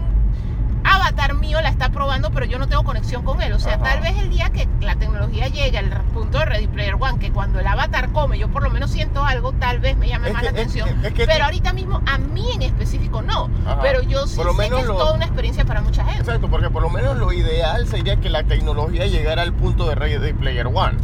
[0.85, 3.53] avatar mío la está probando, pero yo no tengo conexión con él.
[3.53, 3.83] O sea, Ajá.
[3.85, 7.31] tal vez el día que la tecnología llegue al punto de Ready Player One, que
[7.31, 10.33] cuando el avatar come, yo por lo menos siento algo, tal vez me llame Es
[10.35, 10.88] más que- la atención.
[11.05, 13.51] es que pero ahorita mismo, a mí en específico no.
[13.66, 13.81] Ajá.
[13.83, 16.05] Pero yo sí Por lo sé menos que es lo- toda una experiencia para mucha
[16.05, 16.21] gente.
[16.21, 19.95] Exacto, porque por lo menos lo ideal sería que la tecnología llegara al punto de
[19.95, 20.99] Ready Player One.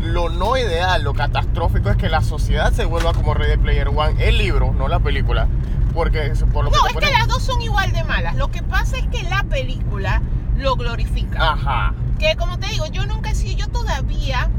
[0.00, 4.14] Lo no ideal, lo catastrófico es que la sociedad se vuelva como Ready Player One,
[4.26, 5.46] el libro, no la película,
[5.94, 8.34] porque por lo que No, es que las dos son igual de malas.
[8.36, 10.20] Lo que pasa es que la película
[10.56, 11.52] lo glorifica.
[11.52, 11.94] Ajá.
[12.18, 14.50] Que como te digo, yo nunca he sido, yo todavía,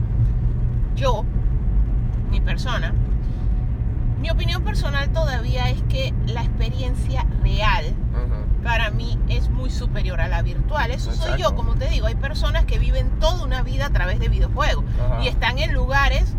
[0.95, 1.25] yo,
[2.31, 2.93] mi persona,
[4.19, 7.93] mi opinión personal todavía es que la experiencia real
[8.63, 10.89] para mí es muy superior a la virtual.
[10.89, 14.19] Eso soy yo, como te digo, hay personas que viven toda una vida a través
[14.19, 14.83] de videojuegos
[15.21, 16.33] y están en lugares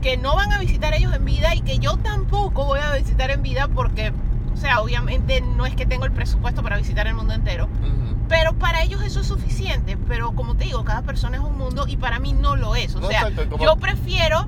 [0.00, 3.30] que no van a visitar ellos en vida y que yo tampoco voy a visitar
[3.30, 4.12] en vida porque,
[4.52, 8.16] o sea, obviamente no es que tengo el presupuesto para visitar el mundo entero, Ujú.
[8.28, 9.96] pero para ellos eso es suficiente.
[10.08, 12.94] Pero como te digo, cada persona es un mundo y para mí no lo es.
[12.94, 14.46] O No, sea, exacto, como- yo prefiero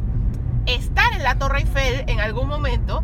[0.66, 3.02] estar en la Torre Eiffel en algún momento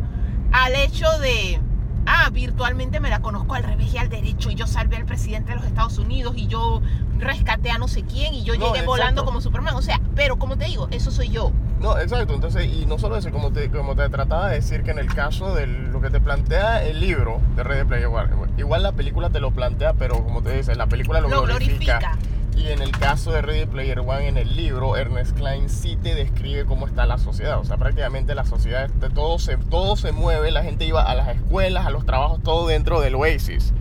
[0.53, 1.59] al hecho de,
[2.05, 5.49] ah, virtualmente me la conozco al revés y al derecho y yo salvé al presidente
[5.49, 6.81] de los Estados Unidos y yo
[7.19, 9.25] rescaté a no sé quién y yo No, llegué volando exacto.
[9.25, 9.75] como Superman.
[9.75, 11.51] O sea, pero como te digo, eso soy yo.
[11.81, 12.33] No, exacto.
[12.33, 15.13] Entonces, y no solo eso, como te, como te trataba de decir que en el
[15.13, 19.29] caso de lo que te plantea el libro de Ready Player One, igual la película
[19.29, 21.99] te lo plantea, pero como te dice, la película lo, Lo glorifica.
[21.99, 22.17] glorifica.
[22.57, 26.15] Y en el caso de Ready Player One, en el libro, Ernest Klein sí te
[26.15, 27.59] describe cómo está la sociedad.
[27.59, 31.27] O sea, prácticamente la sociedad, todo se, todo se mueve, la gente iba a las
[31.27, 33.73] escuelas, a los trabajos, todo dentro del Oasis.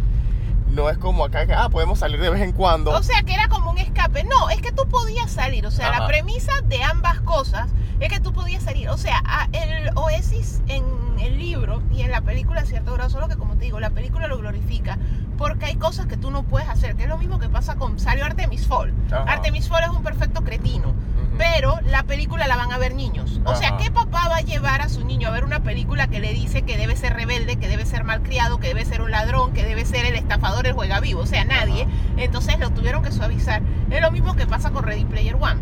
[0.70, 2.90] No es como acá que, ah, podemos salir de vez en cuando.
[2.90, 4.24] O sea, que era como un escape.
[4.24, 5.66] No, es que tú podías salir.
[5.66, 6.00] O sea, Ajá.
[6.00, 8.88] la premisa de ambas cosas es que tú podías salir.
[8.90, 10.84] O sea, el Oasis en
[11.18, 13.90] el libro y en la película, a cierto grado, solo que como te digo, la
[13.90, 14.98] película lo glorifica
[15.36, 17.98] porque hay cosas que tú no puedes hacer, que es lo mismo que pasa con
[17.98, 18.92] salió Artemis Fall.
[19.10, 19.24] Ajá.
[19.30, 20.94] Artemis Fall es un perfecto cretino.
[21.38, 23.40] Pero la película la van a ver niños.
[23.44, 23.76] O sea.
[23.76, 26.62] ¿qué papá va a llevar a su niño a ver una película que le dice
[26.62, 29.84] que debe ser rebelde, que debe ser malcriado, que debe ser un ladrón, que debe
[29.84, 31.20] ser el estafador, el juega vivo?
[31.20, 31.82] O sea, nadie.
[31.82, 31.92] Ajá.
[32.16, 33.62] Entonces lo tuvieron que suavizar.
[33.90, 35.60] Es lo mismo que pasa con Ready Player One.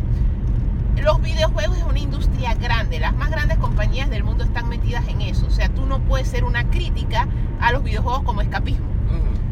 [0.96, 2.98] Los videojuegos es una industria grande.
[2.98, 5.46] Las más grandes compañías del mundo están metidas en eso.
[5.46, 7.28] O sea, tú no puedes ser una crítica
[7.60, 8.86] a los videojuegos como escapismo.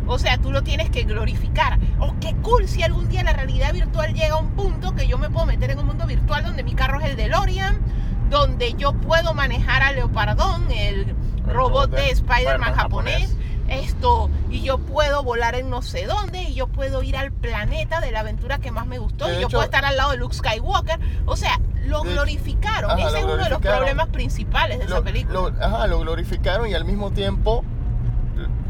[0.07, 1.79] O sea, tú lo tienes que glorificar.
[1.99, 5.17] Oh, qué cool si algún día la realidad virtual llega a un punto que yo
[5.17, 7.81] me puedo meter en un mundo virtual donde mi carro es el DeLorean,
[8.29, 11.15] donde yo puedo manejar a Leopardón, el
[11.47, 13.37] robot de Spider-Man japonés,
[13.77, 18.01] esto, y yo puedo volar en no sé dónde, y yo puedo ir al planeta
[18.01, 20.11] de la aventura que más me gustó, De y yo hecho- puedo estar al lado
[20.13, 20.99] de Luke Skywalker.
[21.27, 22.91] O sea, lo De- glorificaron.
[22.91, 25.33] Ajá, Ese lo es uno de los problemas principales de esa película.
[25.41, 27.65] lo- ajá, lo glorificaron y al mismo tiempo,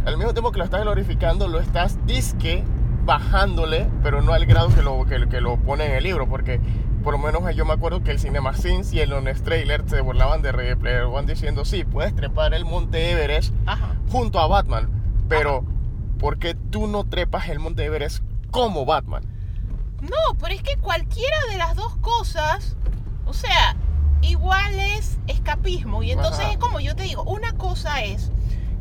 [0.06, 2.64] al mismo tiempo que lo estás glorificando, lo estás disque
[3.04, 6.60] bajándole, pero no al grado que lo, que, que lo pone en el libro, porque
[7.02, 10.00] por lo menos yo me acuerdo que el Cinema Sins y el Honest Trailer se
[10.00, 13.96] burlaban de Ready Player One diciendo, sí, puedes trepar el monte Everest Ajá.
[14.10, 14.88] junto a Batman,
[15.28, 15.64] pero
[16.18, 19.24] ¿por qué tú no trepas el monte Everest como Batman?
[20.00, 22.76] No, pero es que cualquiera de las dos cosas,
[23.26, 23.76] o sea,
[24.22, 26.02] igual es escapismo.
[26.02, 26.52] Y entonces Ajá.
[26.52, 28.30] es como yo te digo, una cosa es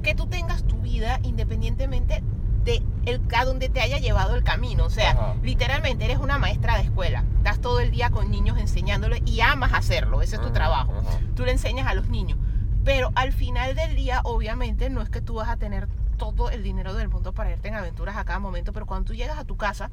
[0.03, 2.23] que tú tengas tu vida independientemente
[2.63, 4.86] de el, a donde te haya llevado el camino.
[4.86, 5.36] O sea, Ajá.
[5.43, 7.24] literalmente eres una maestra de escuela.
[7.38, 10.21] Estás todo el día con niños enseñándoles y amas hacerlo.
[10.21, 10.93] Ese es tu Ajá, trabajo.
[11.00, 11.19] ajá.
[11.36, 12.38] Tú le enseñas a los niños.
[12.84, 16.63] Pero al final del día, obviamente, no es que tú vas a tener todo el
[16.63, 19.43] dinero del mundo para irte en aventuras a cada momento, pero cuando tú llegas a
[19.43, 19.89] tu casa,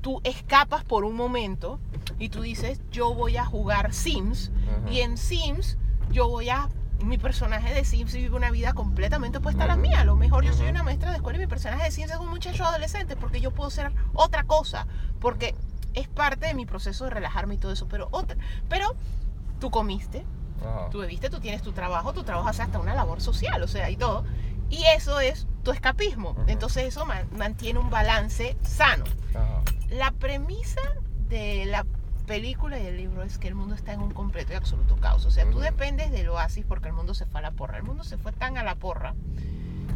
[0.00, 1.78] tú escapas por un momento
[2.18, 4.50] y tú dices, yo voy a jugar Sims
[4.90, 5.76] y en Sims
[6.10, 6.68] yo voy a...
[7.04, 10.00] Mi personaje de Sims vive una vida completamente opuesta a la mía.
[10.00, 12.18] A lo mejor yo soy una maestra de escuela y mi personaje de Sims es
[12.18, 14.86] un muchacho adolescente porque yo puedo ser otra cosa.
[15.20, 15.54] Porque
[15.94, 17.86] es parte de mi proceso de relajarme y todo eso.
[17.88, 18.36] Pero, otra,
[18.68, 18.94] pero
[19.60, 20.24] tú comiste,
[20.60, 20.90] Ajá.
[20.90, 23.96] tú bebiste, tú tienes tu trabajo, tú trabajas hasta una labor social, o sea, y
[23.96, 24.24] todo.
[24.70, 26.36] Y eso es tu escapismo.
[26.46, 29.04] Entonces eso man- mantiene un balance sano.
[29.34, 29.62] Ajá.
[29.88, 30.80] La premisa
[31.28, 31.86] de la
[32.28, 35.24] película y el libro es que el mundo está en un completo y absoluto caos.
[35.26, 35.60] O sea, tú Ujú.
[35.60, 37.78] dependes del oasis porque el mundo se fue a la porra.
[37.78, 39.14] El mundo se fue tan a la porra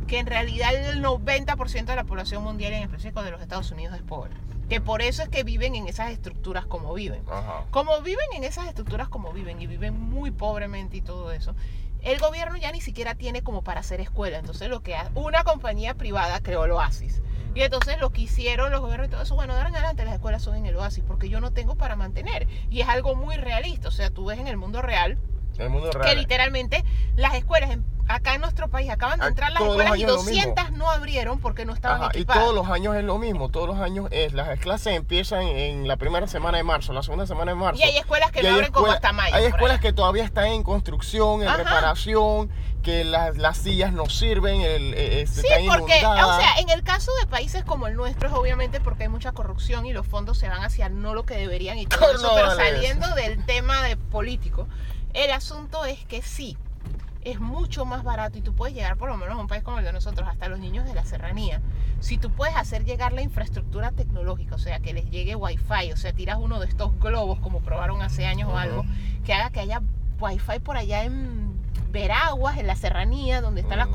[0.09, 3.95] que en realidad el 90% de la población mundial, en específico de los Estados Unidos,
[3.95, 4.33] es pobre.
[4.69, 7.23] Que por eso es que viven en esas estructuras como viven.
[7.31, 7.65] Ajá.
[7.71, 11.55] Como viven en esas estructuras como viven y viven muy pobremente y todo eso,
[12.03, 14.39] el gobierno ya ni siquiera tiene como para hacer escuela.
[14.39, 17.23] Entonces lo que hace, una compañía privada creó el Oasis.
[17.55, 20.15] Y entonces lo que hicieron los gobiernos y todo eso, bueno, de en adelante las
[20.15, 22.49] escuelas son en el Oasis porque yo no tengo para mantener.
[22.71, 23.89] Y es algo muy realista.
[23.89, 25.19] O sea, tú ves en el mundo real
[25.59, 26.85] El mundo que literalmente
[27.17, 30.03] las escuelas, en- acá en nuestro país acaban de Ah, entrar las todos escuelas y
[30.03, 30.49] años es lo mismo.
[30.55, 32.43] 200 no abrieron porque no estaban Ajá, y equipadas.
[32.43, 35.97] todos los años es lo mismo, todos los años es, las clases empiezan en la
[35.97, 37.81] primera semana de marzo, la segunda semana de marzo.
[37.81, 39.37] Y hay escuelas que Y no abren como escuela- hasta mayo.
[39.37, 41.59] Hay escuelas que todavía están en construcción, en Ajá.
[41.59, 42.51] reparación,
[42.83, 46.69] que las, las sillas no sirven, el, eh, eh, Sí, están porque, o sea, en
[46.71, 50.05] el caso de países como el nuestro es obviamente porque hay mucha corrupción y los
[50.05, 53.83] fondos se van hacia no lo que deberían y todo eso, pero saliendo del tema
[53.85, 54.67] de político,
[55.15, 56.57] el asunto es que sí,
[57.23, 59.79] es mucho más barato y tú puedes llegar por lo menos a un país como
[59.79, 61.61] el de nosotros, hasta los niños de la serranía.
[62.01, 65.97] Si tú puedes hacer llegar la infraestructura tecnológica, o sea, que les llegue wifi, o
[65.97, 68.85] sea, tiras uno de estos globos como probaron hace años o algo,
[69.25, 69.83] que haga que haya
[70.21, 71.53] wifi por allá en
[71.93, 73.89] Veraguas, en la serranía, donde están las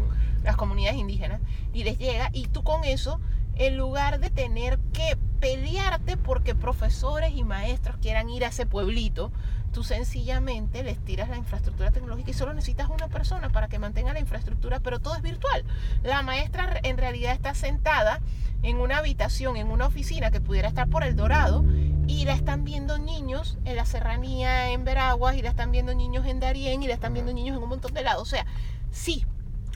[0.48, 1.42] las comunidades indígenas
[1.74, 3.20] y les llega y tú con eso
[3.56, 9.32] en lugar de tener que pelearte porque profesores y maestros quieran ir a ese pueblito
[9.78, 14.12] tú sencillamente les tiras la infraestructura tecnológica y solo necesitas una persona para que mantenga
[14.12, 15.64] la infraestructura pero todo es virtual.
[16.02, 18.20] La maestra en realidad está sentada
[18.64, 21.64] en una habitación en una oficina que pudiera estar por el Dorado
[22.08, 26.26] y la están viendo niños en la serranía en Veraguas y la están viendo niños
[26.26, 28.24] en Darién y la están viendo niños en un montón de lados.
[28.24, 28.48] O sea
[28.90, 29.28] sí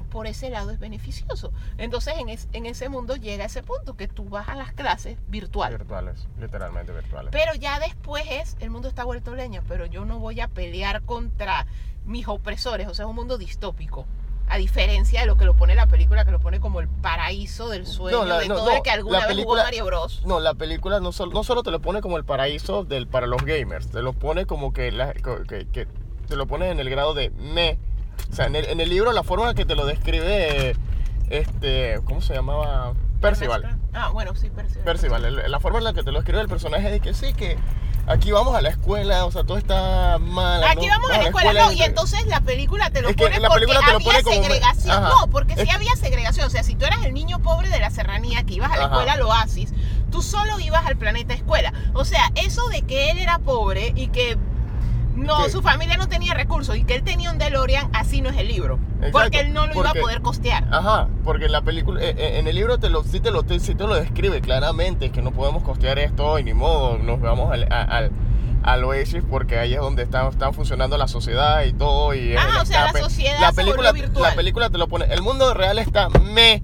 [0.03, 1.51] por ese lado es beneficioso.
[1.77, 5.17] Entonces en, es- en ese mundo llega ese punto que tú vas a las clases
[5.27, 5.77] virtual.
[5.77, 7.31] Virtuales, literalmente virtuales.
[7.31, 11.01] Pero ya después es, el mundo está vuelto leña, pero yo no voy a pelear
[11.03, 11.65] contra
[12.05, 14.05] mis opresores, o sea, es un mundo distópico.
[14.49, 17.69] A diferencia de lo que lo pone la película, que lo pone como el paraíso
[17.69, 19.63] del sueño No, la- de no, todo no, el que alguna la vez jugó película-
[19.63, 20.23] Mario Bros.
[20.25, 23.27] No, la película no, sol- no solo te lo pone como el paraíso del, para
[23.27, 25.87] los gamers, te lo pone como que, la- que, que
[26.27, 27.77] te lo pone en el grado de me.
[28.31, 30.75] O sea, en el, en el libro la forma en que te lo describe,
[31.29, 32.93] este, ¿cómo se llamaba?
[33.19, 33.77] Percival.
[33.93, 34.83] Ah, bueno, sí, Percival.
[34.83, 37.33] Percival, el- la forma en la que te lo escribe el personaje de que sí,
[37.33, 37.57] que
[38.07, 40.63] aquí vamos a la escuela, o sea, todo está mal.
[40.63, 40.93] Aquí ¿no?
[40.93, 43.47] vamos a la escuela, no, y entonces la película te lo Es que pone la
[43.49, 44.97] porque película te lo había pone como- segregación.
[44.97, 45.09] Ajá.
[45.09, 46.47] No, porque sí Es- había segregación.
[46.47, 48.85] O sea, si tú eras el niño pobre de la serranía que ibas a la
[48.85, 48.93] Ajá.
[48.95, 49.71] escuela al Oasis,
[50.09, 51.73] tú solo ibas al planeta escuela.
[51.93, 54.37] O sea, eso de que él era pobre y que
[55.15, 58.37] no, su familia no tenía recursos y que él tenía un DeLorean, así no es
[58.37, 58.79] el libro.
[58.97, 60.67] Exacto, porque él no lo iba a poder costear.
[60.71, 63.43] Ajá, porque en la película, eh, eh, en el libro te lo, sí, te lo,
[63.43, 67.19] te- sí te lo describe claramente, que no podemos costear esto y ni modo, nos
[67.19, 68.11] vamos al, al,
[68.63, 72.13] al Oasis porque ahí es donde está, está funcionando la sociedad y todo.
[72.13, 74.29] Y es Ah, o sea, la sociedad la película, virtual.
[74.29, 76.61] La película te lo pone, el mundo real está me,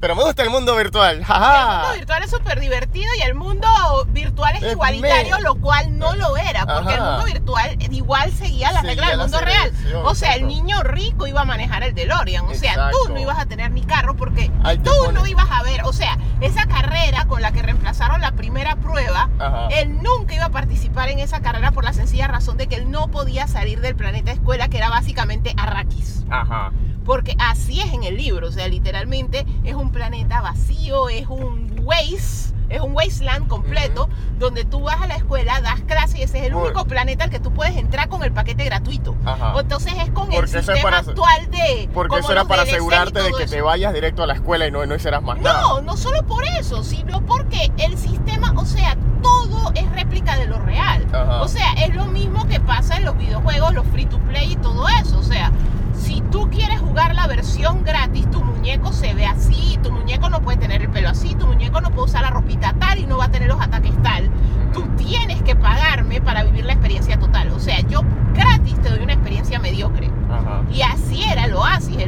[0.00, 3.68] pero me gusta el mundo virtual, El mundo virtual es súper divertido y el mundo
[4.08, 8.32] virtual es Es igualitario, me- lo cual no lo era, porque el mundo virtual igual
[8.32, 9.72] seguía las reglas del mundo real.
[10.04, 13.38] O sea, el niño rico iba a manejar el DeLorean, o sea, tú no ibas
[13.38, 14.50] a tener ni carro porque
[14.84, 18.32] tú pone- no ibas a ver, o sea, esa carrera con la que reemplazaron la
[18.32, 19.66] primera prueba, Ajá.
[19.70, 22.90] él nunca iba a participar en esa carrera por la sencilla razón de que él
[22.90, 26.24] no podía salir del planeta escuela, que era básicamente Arrakis.
[26.30, 26.70] Ajá.
[27.08, 31.74] Porque así es en el libro, o sea, literalmente es un planeta vacío, es un
[31.82, 36.40] waste, es un wasteland completo, donde tú vas a la escuela, das clases y ese
[36.40, 39.16] es el Por- único planeta al que tú puedes entrar con el paquete gratuito.
[39.24, 39.54] Ajá.
[39.58, 41.88] Entonces es con el sistema para- actual de...
[41.94, 43.54] Porque eso era para asegurarte de que eso.
[43.54, 45.62] te vayas directo a la escuela y no, no hicieras más nada.
[45.62, 50.44] No, no solo por eso, sino porque el sistema, o sea, todo es réplica de
[50.46, 51.06] lo real.
[51.10, 51.40] Ajá.
[51.40, 54.56] O sea, es lo mismo que pasa en los videojuegos, los free to play y
[54.56, 55.18] todo eso.
[55.18, 55.50] O sea,
[55.98, 60.40] si tú quieres jugar la versión gratis, tu muñeco se ve así, tu muñeco no
[60.40, 63.18] puede tener el pelo así, tu muñeco no puede usar la ropita tal y no
[63.18, 64.30] va a tener los ataques tal.
[64.72, 67.50] Tú tienes que pagarme para vivir la experiencia total.
[67.52, 68.02] O sea, yo
[68.34, 70.10] gratis te doy una experiencia mediocre.
[70.30, 70.62] Ajá.
[70.72, 70.97] Y así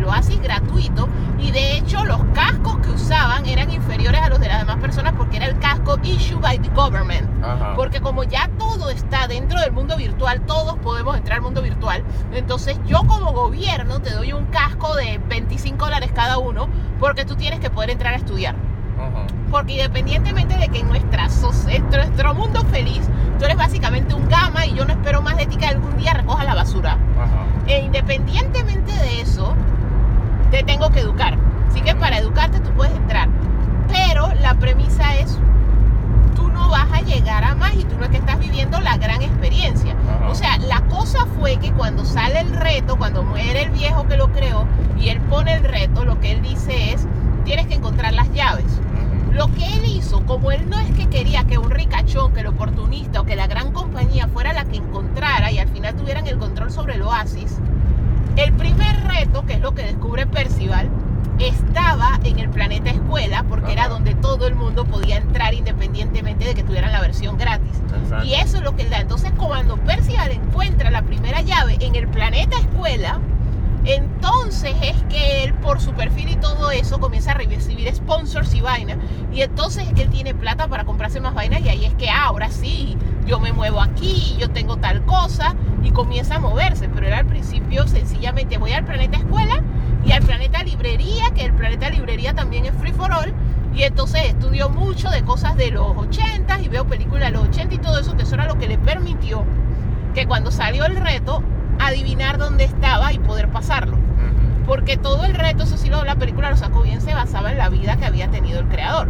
[0.00, 1.08] el Oasis, gratuito.
[1.38, 5.14] Y de hecho los cascos que usaban eran inferiores a los de las demás personas
[5.16, 7.28] porque era el casco issued by the government.
[7.44, 7.74] Ajá.
[7.76, 12.02] Porque como ya todo está dentro del mundo virtual, todos podemos entrar al mundo virtual.
[12.32, 17.36] Entonces yo como gobierno te doy un casco de 25 dólares cada uno porque tú
[17.36, 18.54] tienes que poder entrar a estudiar.
[18.98, 19.26] Ajá.
[19.50, 21.28] Porque independientemente de que en nuestra,
[21.68, 23.02] en nuestro mundo feliz,
[23.38, 26.12] tú eres básicamente un gama y yo no espero más de ti que algún día
[26.14, 26.98] recoja la basura.
[27.18, 27.46] Ajá.
[27.66, 29.54] E independientemente de eso,
[30.50, 31.36] te tengo que educar.
[31.68, 33.28] Así que para educarte tú puedes entrar.
[33.88, 35.38] Pero la premisa es,
[36.34, 38.96] tú no vas a llegar a más y tú no es que estás viviendo la
[38.96, 39.94] gran experiencia.
[40.28, 44.16] O sea, la cosa fue que cuando sale el reto, cuando muere el viejo que
[44.16, 44.66] lo creó
[44.98, 47.06] y él pone el reto, lo que él dice es,
[47.44, 48.80] tienes que encontrar las llaves.
[49.32, 52.48] Lo que él hizo, como él no es que quería que un ricachón, que el
[52.48, 56.36] oportunista o que la gran compañía fuera la que encontrara y al final tuvieran el
[56.38, 57.58] control sobre el oasis,
[58.36, 60.88] el primer reto, que es lo que descubre Percival,
[61.38, 66.54] estaba en el planeta escuela porque era donde todo el mundo podía entrar independientemente de
[66.54, 67.80] que tuvieran la versión gratis.
[67.98, 68.26] Exacto.
[68.26, 69.00] Y eso es lo que él da.
[69.00, 73.20] Entonces, cuando Percival encuentra la primera llave en el planeta escuela,
[73.84, 78.60] Entonces es que él, por su perfil y todo eso, comienza a recibir sponsors y
[78.60, 78.98] vainas.
[79.32, 81.62] Y entonces es que él tiene plata para comprarse más vainas.
[81.62, 82.96] Y ahí es que ah, ahora sí,
[83.30, 85.54] yo me muevo aquí, yo tengo tal cosa.
[85.82, 86.88] Y comienza a moverse.
[86.88, 89.62] Pero él al principio sencillamente voy al planeta escuela
[90.04, 93.32] y al planeta librería, que el planeta librería también es free for all.
[93.74, 97.74] Y entonces estudió mucho de cosas de los 80 y veo películas de los 80
[97.76, 99.44] y todo eso, que eso era lo que le permitió
[100.14, 101.42] que cuando salió el reto,
[101.78, 103.96] adivinar dónde estaba y poder pasarlo.
[104.66, 107.58] Porque todo el reto, eso sí lo la película lo sacó bien, se basaba en
[107.58, 109.08] la vida que había tenido el creador.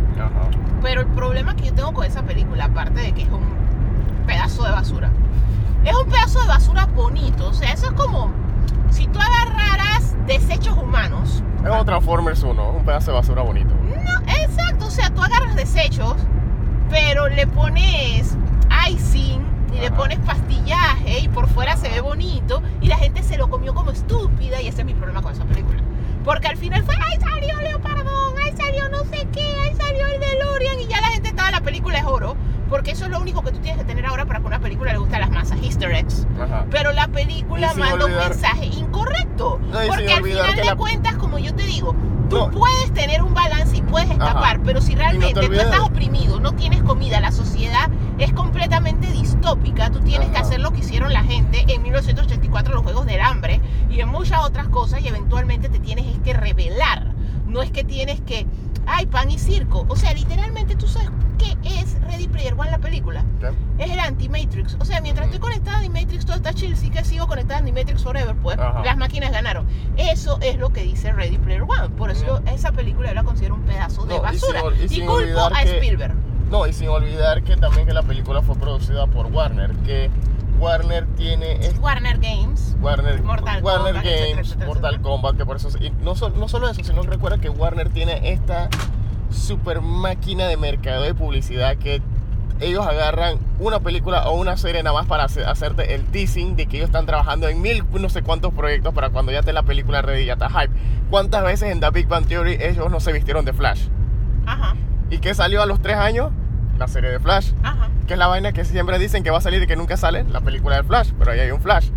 [0.82, 3.44] Pero el problema que yo tengo con esa película, aparte de que es un
[4.22, 5.10] pedazo de basura,
[5.84, 7.48] es un pedazo de basura bonito.
[7.48, 8.30] O sea, eso es como
[8.90, 11.42] si tú agarraras desechos humanos.
[11.64, 13.74] Es un Transformers 1, un pedazo de basura bonito.
[13.74, 14.86] No, exacto.
[14.86, 16.14] O sea, tú agarras desechos,
[16.88, 18.36] pero le pones
[18.88, 23.36] icing y le pones pastillaje y por fuera se ve bonito y la gente se
[23.36, 25.80] lo comió como estúpida y ese es mi problema con esa película.
[26.24, 30.20] Porque al final fue, ay salió Leopardón, ay salió no sé qué, ay salió el
[30.20, 32.36] DeLorean y ya la gente estaba, la película es oro.
[32.70, 34.92] Porque eso es lo único que tú tienes que tener ahora para que una película
[34.92, 36.26] le guste a las masas, easter eggs.
[36.70, 39.60] Pero la película manda un mensaje incorrecto.
[39.88, 41.94] porque al final de cuentas, como yo te digo,
[42.30, 46.52] tú puedes tener un balance y puedes escapar, pero si realmente tú estás oprimido, no
[46.52, 51.24] tienes comida, la sociedad es completamente distópica, tú tienes que hacer lo que hicieron la
[51.24, 53.60] gente en 1984, los Juegos del Hambre
[53.90, 57.14] y en muchas otras cosas y eventualmente te tienes que revelar.
[57.46, 58.46] No es que tienes que,
[58.90, 59.86] ay, pan y circo.
[59.88, 63.24] O sea, literalmente tú sabes qué es Ready Player One la película.
[63.78, 64.76] Es el anti-Matrix.
[64.80, 66.76] O sea, mientras estoy conectada a Anti-Matrix, todo está chill.
[66.76, 68.56] Sí que sigo conectada a Anti-Matrix Forever, pues.
[68.56, 69.66] Las máquinas ganaron.
[69.96, 71.90] Eso es lo que dice Ready Player One.
[71.90, 74.62] Por eso esa película yo la considero un pedazo de basura.
[74.88, 76.14] Y, culpo a Spielberg.
[76.50, 80.10] No, y sin olvidar que también que la película fue producida por Warner, que
[80.60, 81.58] Warner tiene...
[81.80, 82.76] Warner Games.
[82.80, 85.70] Warner, Mortal Warner Games, Mortal Kombat, que por eso...
[85.80, 88.68] Y no, no solo eso, sino que recuerda que Warner tiene esta
[89.30, 92.02] super máquina de mercado de publicidad que
[92.60, 96.76] ellos agarran una película o una serie nada más para hacerte el teasing de que
[96.76, 100.02] ellos están trabajando en mil no sé cuántos proyectos para cuando ya esté la película
[100.02, 100.74] ready ya está hype.
[101.08, 103.86] ¿Cuántas veces en The Big Bang Theory ellos no se vistieron de Flash?
[104.44, 104.76] Ajá.
[105.08, 106.32] ¿Y qué salió a los tres años?
[106.80, 107.52] La serie de Flash.
[107.62, 107.90] Ajá.
[108.08, 110.24] Que es la vaina que siempre dicen que va a salir y que nunca sale,
[110.24, 111.90] la película de Flash, pero ahí hay un Flash.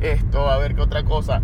[0.00, 1.42] Esto, a ver qué otra cosa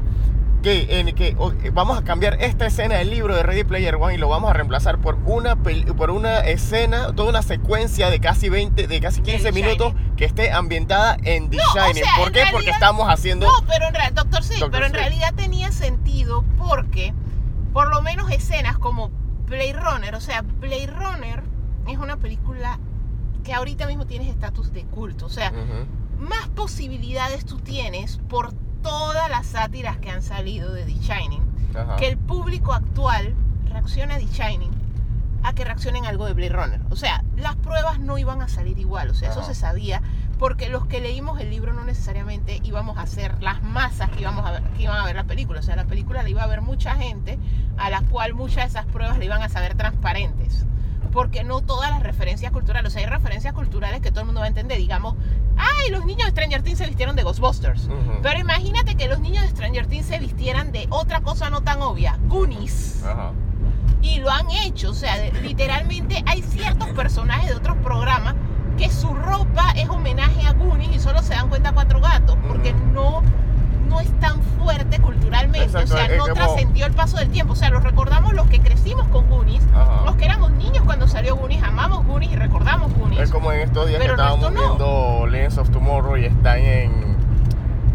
[0.62, 1.36] que, en que
[1.72, 4.52] vamos a cambiar esta escena del libro de Ready Player One y lo vamos a
[4.52, 9.52] reemplazar por una, por una escena, toda una secuencia de casi 20, de casi 15
[9.52, 12.04] minutos que esté ambientada en The Shining.
[12.16, 12.44] ¿Por qué?
[12.52, 13.46] porque estamos haciendo...
[13.46, 17.12] No, pero en realidad, Doctor pero en realidad tenía sentido porque
[17.72, 19.10] por lo menos escenas como
[19.46, 21.51] Blade Runner, o sea, Blade Runner
[21.88, 22.78] es una película
[23.44, 25.52] que ahorita mismo tienes estatus de culto, o sea,
[26.18, 28.52] más posibilidades tú tienes por
[28.82, 31.42] todas las sátiras que han salido de The Shining,
[31.98, 33.34] que el público actual
[33.68, 34.70] reaccione a The Shining
[35.44, 36.80] a que reaccionen algo de Blade Runner.
[36.90, 40.00] O sea, las pruebas no iban a salir igual, o sea, eso se sabía,
[40.38, 44.46] porque los que leímos el libro no necesariamente íbamos a ser las masas que, íbamos
[44.46, 45.60] a ver, que iban a ver la película.
[45.60, 47.38] O sea, la película la iba a ver mucha gente,
[47.76, 50.64] a la cual muchas de esas pruebas le iban a saber transparentes
[51.12, 54.40] porque no todas las referencias culturales, o sea, hay referencias culturales que todo el mundo
[54.40, 55.14] va a entender, digamos,
[55.56, 57.88] ay, los niños de Stranger Things se vistieron de Ghostbusters,
[58.22, 61.82] pero imagínate que los niños de Stranger Things se vistieran de otra cosa no tan
[61.82, 63.02] obvia, Goonies.
[64.00, 68.34] Y lo han hecho, o sea, literalmente hay ciertos personajes de otros programas
[68.76, 72.72] que su ropa es homenaje a Goonies y solo se dan cuenta cuatro gatos, porque
[72.72, 73.22] no
[73.92, 77.68] no es tan fuerte culturalmente, o sea, no trascendió el paso del tiempo, o sea,
[77.68, 79.62] lo recordamos los que crecimos con Goonies,
[80.04, 83.20] los que éramos niños cuando salió Goonies, amamos Goonies y recordamos Goonies.
[83.20, 87.16] Es como en estos días que estábamos viendo Legends of Tomorrow y está en,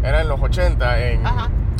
[0.04, 1.22] era en los 80, en,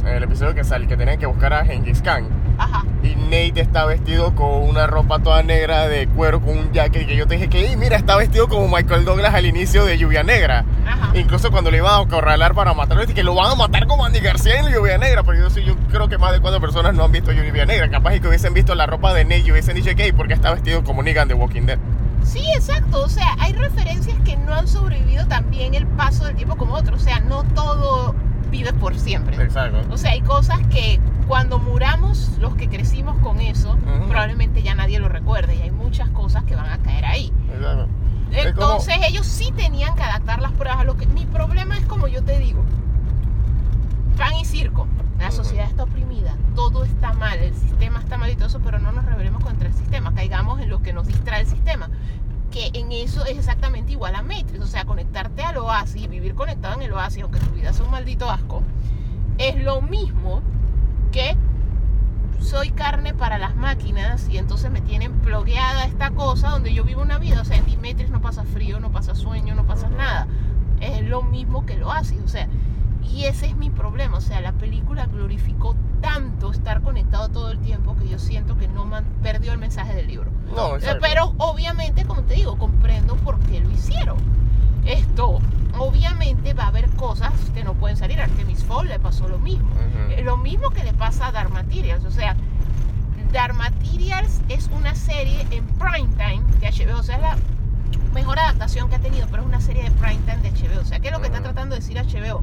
[0.04, 2.28] el episodio que sale, que tenían que buscar a Genghis Khan.
[2.58, 2.84] Ajá.
[3.02, 7.06] Y Nate está vestido con una ropa toda negra de cuero, con un jacket.
[7.06, 10.22] Que yo te dije que, mira, está vestido como Michael Douglas al inicio de Lluvia
[10.22, 10.64] Negra.
[10.86, 11.10] Ajá.
[11.14, 14.20] Incluso cuando le iban a acorralar para matarlo, que lo van a matar como Andy
[14.20, 15.22] García en Lluvia Negra.
[15.22, 17.88] Pero yo, sí, yo creo que más de cuatro personas no han visto Lluvia Negra.
[17.88, 20.52] Capaz y que hubiesen visto la ropa de Nate y hubiesen dicho que, porque está
[20.52, 21.78] vestido como Negan de Walking Dead.
[22.24, 23.04] Sí, exacto.
[23.04, 27.00] O sea, hay referencias que no han sobrevivido también el paso del tiempo como otros.
[27.00, 28.14] O sea, no todo
[28.50, 29.42] vive por siempre.
[29.42, 29.80] Exacto.
[29.90, 33.76] O sea, hay cosas que cuando muramos, los que crecimos con eso,
[34.08, 37.32] probablemente ya nadie lo recuerde y hay muchas cosas que van a caer ahí.
[37.54, 37.88] Exacto.
[38.30, 41.06] Entonces ellos sí tenían que adaptar las pruebas a lo que...
[41.06, 42.62] Mi problema es como yo te digo,
[44.16, 44.86] pan y circo.
[45.18, 48.78] La sociedad está oprimida, todo está mal, el sistema está mal y todo eso, pero
[48.78, 51.90] no nos rebelemos contra el sistema, caigamos en lo que nos distrae el sistema
[52.50, 56.74] que en eso es exactamente igual a Matrix, o sea, conectarte al oasis, vivir conectado
[56.74, 58.62] en el oasis, aunque tu vida sea un maldito asco,
[59.38, 60.42] es lo mismo
[61.12, 61.36] que
[62.40, 67.02] soy carne para las máquinas y entonces me tienen bloqueada esta cosa donde yo vivo
[67.02, 67.40] una vida.
[67.40, 70.26] O sea, en Dimitris no pasa frío, no pasa sueño, no pasa nada.
[70.80, 72.20] Es lo mismo que lo hace.
[72.20, 72.48] O sea,
[73.02, 74.18] y ese es mi problema.
[74.18, 78.68] O sea, la película glorificó tanto estar conectado todo el tiempo que yo siento que
[78.68, 78.88] no
[79.22, 80.30] perdió el mensaje del libro.
[80.54, 81.00] No, Eh, exacto.
[81.02, 84.16] Pero obviamente, como te digo, comprendo por qué lo hicieron.
[84.84, 85.38] Esto,
[85.78, 88.20] obviamente va a haber cosas que no pueden salir.
[88.20, 89.68] A Artemis Fowl le pasó lo mismo.
[90.10, 92.04] Eh, Lo mismo que le pasa a Dark Materials.
[92.04, 92.36] O sea,
[93.32, 96.98] Dark Materials es una serie en prime time de HBO.
[96.98, 97.36] O sea, es la
[98.14, 100.80] mejor adaptación que ha tenido, pero es una serie de prime time de HBO.
[100.80, 102.42] O sea, ¿qué es lo que está tratando de decir HBO?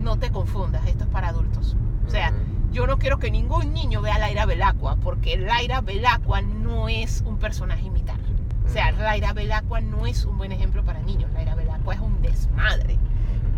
[0.00, 1.76] No te confundas, esto es para adultos.
[2.06, 2.32] O sea.
[2.74, 7.22] Yo no quiero que ningún niño vea a Laira Belacqua, porque Laira Belacqua no es
[7.24, 8.18] un personaje a imitar.
[8.66, 8.90] O sea.
[8.90, 11.30] Laira Belacqua no es un buen ejemplo para niños.
[11.34, 12.98] Laira Belacqua es un desmadre.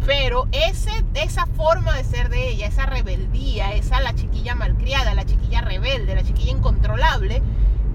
[0.05, 5.25] Pero ese, esa forma de ser de ella, esa rebeldía, esa la chiquilla malcriada, la
[5.25, 7.43] chiquilla rebelde, la chiquilla incontrolable,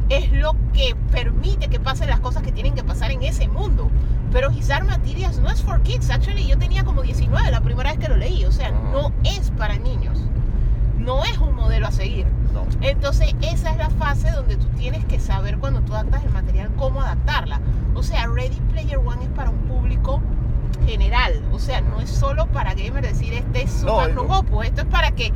[0.10, 3.92] es lo que permite que pasen las cosas que tienen que pasar en ese mundo.
[4.32, 6.10] Pero Hizar Materials no es for kids.
[6.10, 8.44] Actually, yo tenía como 19 la primera vez que lo leí.
[8.46, 10.18] O sea, no es para niños.
[11.02, 12.28] No es un modelo a seguir.
[12.54, 12.66] No.
[12.82, 16.70] Entonces, esa es la fase donde tú tienes que saber cuando tú adaptas el material
[16.78, 17.60] cómo adaptarla.
[17.96, 20.22] O sea, Ready Player One es para un público
[20.86, 21.42] general.
[21.52, 24.02] O sea, no es solo para gamers decir este es su No.
[24.64, 25.32] Esto es para que,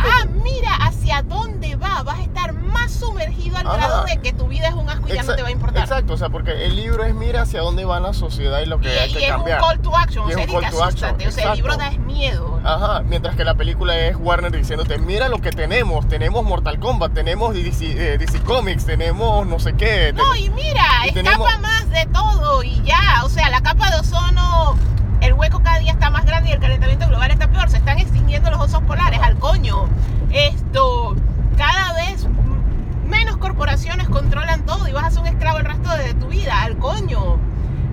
[0.00, 2.02] Ah, mira hacia dónde va.
[2.02, 3.76] Vas a estar más sumergido al Ajá.
[3.76, 5.82] grado de que tu vida es un asco y ya no te va a importar.
[5.82, 8.80] Exacto, o sea, porque el libro es mira hacia dónde va la sociedad y lo
[8.80, 9.60] que Y, hay y que es cambiar.
[9.62, 10.28] un call to action.
[10.30, 11.16] Y o es un call to action.
[11.26, 12.60] O sea, el libro da es miedo.
[12.64, 17.12] Ajá, mientras que la película es Warner diciéndote, mira lo que tenemos, tenemos Mortal Kombat,
[17.14, 20.12] tenemos DC, eh, DC Comics, tenemos no sé qué.
[20.12, 23.22] No, ten- y mira, escapa tenemos- más de todo y ya.
[23.24, 24.76] O sea, la capa de ozono,
[25.20, 27.68] el hueco cada día está más grande y el calentamiento global está peor.
[27.68, 29.88] Se están extinguiendo los osos polares, al coño.
[30.30, 31.16] Esto,
[31.56, 32.26] cada vez
[33.06, 36.62] menos corporaciones controlan todo y vas a ser un esclavo el resto de tu vida,
[36.62, 37.38] al coño.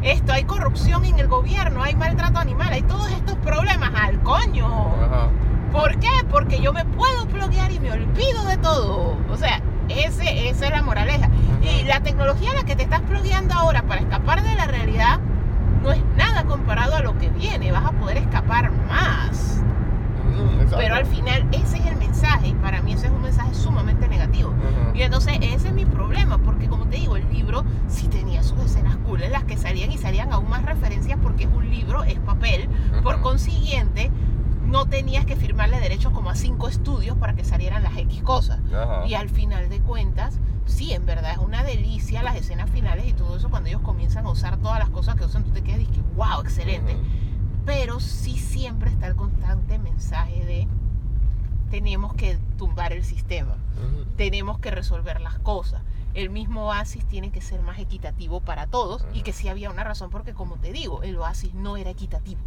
[0.01, 4.67] Esto, hay corrupción en el gobierno, hay maltrato animal, hay todos estos problemas, al coño.
[4.67, 5.29] Ajá.
[5.71, 6.11] ¿Por qué?
[6.29, 9.17] Porque yo me puedo bloquear y me olvido de todo.
[9.31, 11.29] O sea, ese, esa es la moraleja.
[11.61, 15.19] Y la tecnología a la que te estás bloqueando ahora para escapar de la realidad
[15.83, 17.71] no es nada comparado a lo que viene.
[17.71, 19.61] Vas a poder escapar más.
[20.33, 20.73] Mm.
[20.75, 24.07] Pero al final ese es el mensaje y para mí ese es un mensaje sumamente
[24.07, 24.53] negativo.
[24.95, 28.59] Y entonces ese es mi problema, porque como te digo, el libro sí tenía sus
[28.63, 32.03] escenas cool en las que salían y salían aún más referencias porque es un libro,
[32.03, 32.69] es papel.
[33.03, 34.09] Por consiguiente,
[34.65, 38.59] no tenías que firmarle derechos como a cinco estudios para que salieran las X cosas.
[39.05, 43.13] Y al final de cuentas, sí, en verdad es una delicia las escenas finales y
[43.13, 45.81] todo eso cuando ellos comienzan a usar todas las cosas que usan, tú te quedas
[45.81, 46.97] y dices, wow, excelente.
[47.65, 50.67] Pero sí siempre está el constante mensaje de
[51.69, 53.57] tenemos que tumbar el sistema,
[54.15, 55.81] tenemos que resolver las cosas.
[56.13, 59.83] El mismo oasis tiene que ser más equitativo para todos y que sí había una
[59.83, 62.41] razón porque como te digo, el oasis no era equitativo.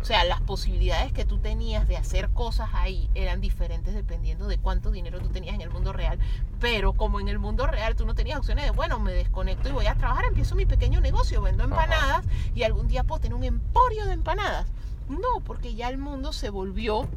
[0.00, 4.58] O sea, las posibilidades que tú tenías de hacer cosas ahí eran diferentes dependiendo de
[4.58, 6.18] cuánto dinero tú tenías en el mundo real.
[6.58, 9.72] Pero como en el mundo real tú no tenías opciones de, bueno, me desconecto y
[9.72, 11.72] voy a trabajar, empiezo mi pequeño negocio, vendo Ajá.
[11.72, 14.66] empanadas y algún día puedo tener un emporio de empanadas.
[15.08, 17.08] No, porque ya el mundo se volvió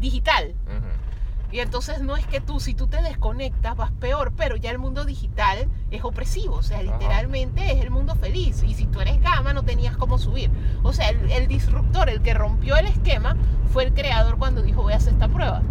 [0.00, 0.54] digital.
[0.66, 1.09] Ujú.
[1.52, 4.78] Y entonces no es que tú, si tú te desconectas, vas peor, pero ya el
[4.78, 6.84] mundo digital es opresivo, o sea, Ajá.
[6.92, 8.62] literalmente es el mundo feliz.
[8.62, 10.50] Y si tú eres gama, no tenías cómo subir.
[10.84, 13.36] O sea, el, el disruptor, el que rompió el esquema,
[13.72, 15.62] fue el creador cuando dijo, voy a hacer esta prueba.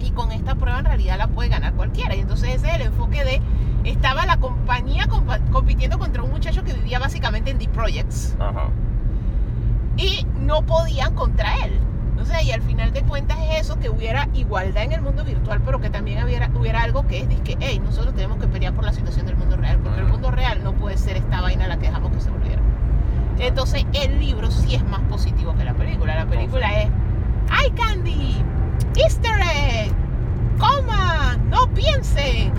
[0.00, 2.16] Y con esta prueba en realidad la puede ganar cualquiera.
[2.16, 3.40] Y entonces ese es el enfoque de,
[3.84, 8.70] estaba la compañía compa- compitiendo contra un muchacho que vivía básicamente en The Projects Ajá.
[9.96, 11.78] y no podían contra él.
[12.22, 15.24] O sea, y al final de cuentas es eso, que hubiera igualdad en el mundo
[15.24, 18.72] virtual, pero que también hubiera, hubiera algo que es, que, hey, nosotros tenemos que pelear
[18.74, 21.66] por la situación del mundo real, porque el mundo real no puede ser esta vaina
[21.66, 22.62] la que dejamos que se volviera.
[23.38, 26.14] Entonces, el libro sí es más positivo que la película.
[26.14, 26.88] La película es,
[27.50, 28.36] ¡ay, Candy!
[28.96, 29.92] ¡Easter egg!
[30.58, 31.50] ¡Coman!
[31.50, 32.52] ¡No piensen!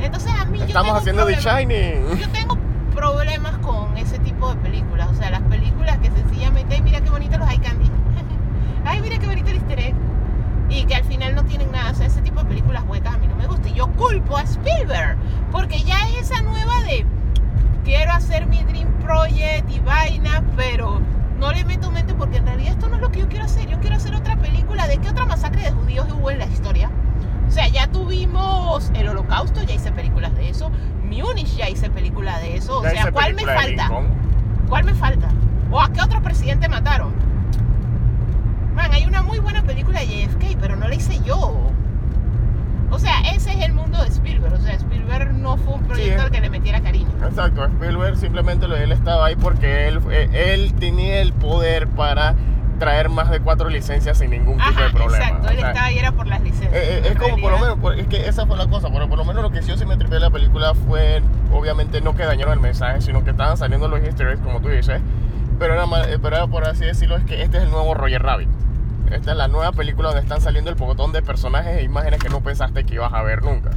[0.00, 2.18] Entonces, a mí yo Estamos tengo haciendo The problemas- Shining.
[2.20, 2.58] yo tengo
[2.94, 5.08] problemas con ese tipo de películas.
[5.10, 7.89] O sea, las películas que sencillamente, mira qué bonito los eye candy.
[8.90, 9.94] Ay, mira qué bonito el easter egg.
[10.68, 11.90] Y que al final no tienen nada.
[11.90, 13.68] O sea, ese tipo de películas huecas a mí no me gusta.
[13.68, 15.16] Y yo culpo a Spielberg.
[15.50, 17.04] Porque ya es esa nueva de
[17.84, 21.00] quiero hacer mi Dream Project y vaina, pero
[21.38, 23.68] no le meto mente porque en realidad esto no es lo que yo quiero hacer.
[23.68, 24.86] Yo quiero hacer otra película.
[24.86, 26.90] ¿De qué otra masacre de judíos hubo en la historia?
[27.48, 30.70] O sea, ya tuvimos el holocausto, ya hice películas de eso.
[31.02, 32.78] Munich ya hice película de eso.
[32.78, 33.90] O sea, ¿cuál me falta?
[34.68, 35.28] ¿Cuál me falta?
[35.72, 37.12] ¿O a qué otro presidente mataron?
[38.80, 41.70] Man, hay una muy buena película de JFK, pero no la hice yo.
[42.90, 44.54] O sea, ese es el mundo de Spielberg.
[44.54, 47.10] O sea, Spielberg no fue un proyecto sí, al que le metiera cariño.
[47.22, 52.34] Exacto, Spielberg simplemente él estaba ahí porque él, eh, él tenía el poder para
[52.78, 55.24] traer más de cuatro licencias sin ningún tipo Ajá, de problema.
[55.24, 56.72] Exacto, él o sea, estaba ahí era por las licencias.
[56.72, 57.42] Eh, eh es como realidad.
[57.42, 59.60] por lo menos, es que esa fue la cosa, pero por lo menos lo que
[59.60, 61.22] yo sí me tripé de la película fue,
[61.52, 64.68] obviamente, no que dañaron el mensaje, sino que estaban saliendo los easter eggs, como tú
[64.68, 65.00] dices,
[65.58, 68.22] pero era, eh, pero era por así decirlo, es que este es el nuevo Roger
[68.22, 68.48] Rabbit.
[69.10, 72.28] Esta es la nueva película donde están saliendo el pocotón de personajes e imágenes que
[72.28, 73.70] no pensaste que ibas a ver nunca.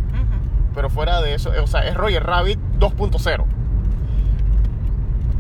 [0.76, 3.46] Pero fuera de eso, o sea, es Roger Rabbit 2.0.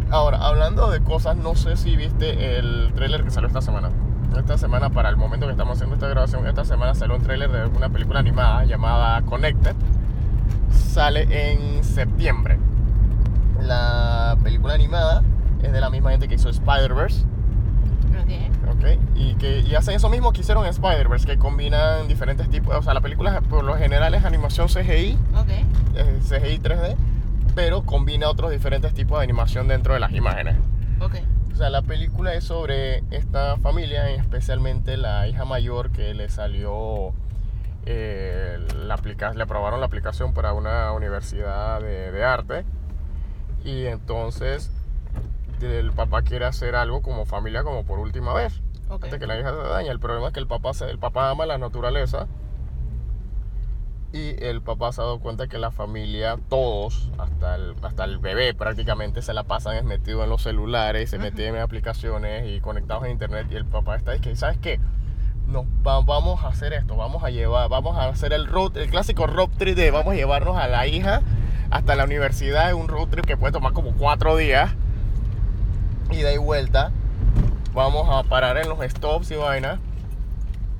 [0.09, 3.89] Ahora, hablando de cosas, no sé si viste el tráiler que salió esta semana.
[4.37, 7.51] Esta semana, para el momento que estamos haciendo esta grabación, esta semana salió un tráiler
[7.51, 9.75] de una película animada llamada Connected.
[10.71, 12.59] Sale en septiembre.
[13.61, 15.23] La película animada
[15.61, 17.25] es de la misma gente que hizo Spider-Verse.
[19.15, 22.75] Y que y hacen eso mismo que hicieron en Spider-Verse, que combinan diferentes tipos.
[22.75, 25.17] O sea, la película por lo general es animación CGI,
[25.95, 26.95] eh, CGI 3D,
[27.55, 30.55] pero combina otros diferentes tipos de animación dentro de las imágenes.
[31.53, 37.13] O sea, la película es sobre esta familia, especialmente la hija mayor que le salió,
[37.85, 42.65] eh, la aplica- le aprobaron la aplicación para una universidad de, de arte.
[43.63, 44.71] Y entonces
[45.61, 48.61] el papá quiere hacer algo como familia como por última vez.
[48.89, 49.05] Ok.
[49.05, 49.91] Antes que la hija se daña.
[49.91, 52.27] El problema es que el papá, se- el papá ama la naturaleza.
[54.11, 58.19] Y el papá se ha dado cuenta que la familia, todos, hasta el, hasta el
[58.19, 61.25] bebé prácticamente, se la pasan es metido en los celulares, se Ujú.
[61.25, 63.47] meten en aplicaciones y conectados a internet.
[63.49, 64.79] Y el papá está, es que, ¿sabes qué?
[65.47, 68.89] No, va- vamos a hacer esto, vamos a llevar, vamos a hacer el road, el
[68.91, 71.21] clásico road trip de vamos a llevarnos a la hija
[71.71, 74.71] hasta la universidad, es un road trip que puede tomar como cuatro días,
[76.11, 76.91] ida y vuelta.
[77.73, 79.79] Vamos a parar en los stops y vaina.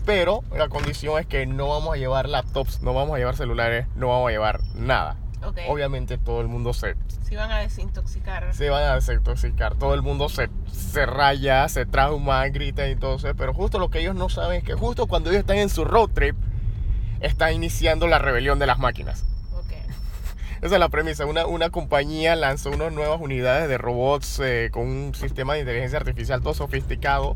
[0.05, 3.87] Pero la condición es que no vamos a llevar laptops, no vamos a llevar celulares,
[3.95, 5.15] no vamos a llevar nada.
[5.45, 5.59] Ok.
[5.69, 6.95] Obviamente todo el mundo se,
[7.27, 8.53] Si van a desintoxicar.
[8.53, 13.15] se van a desintoxicar, todo el mundo se, se raya, se trauma, grita y todo
[13.15, 13.33] eso.
[13.35, 15.85] Pero justo lo que ellos no saben es que justo cuando ellos están en su
[15.85, 16.35] road trip,
[17.21, 19.25] está iniciando la rebelión de las máquinas.
[20.63, 21.25] Esa es la premisa.
[21.25, 25.99] Una, una compañía lanzó unas nuevas unidades de robots eh, con un sistema de inteligencia
[25.99, 27.35] artificial todo sofisticado.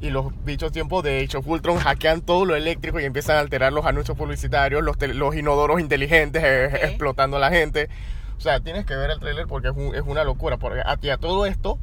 [0.00, 3.40] Y los bichos tiempos de Age of Ultron hackean todo lo eléctrico y empiezan a
[3.40, 6.84] alterar los anuncios publicitarios, los, los inodoros inteligentes eh, Ok.
[6.84, 7.88] explotando a la gente.
[8.36, 10.56] O sea, tienes que ver el tráiler porque es, un- es una locura.
[10.56, 11.78] Porque a, a todo esto,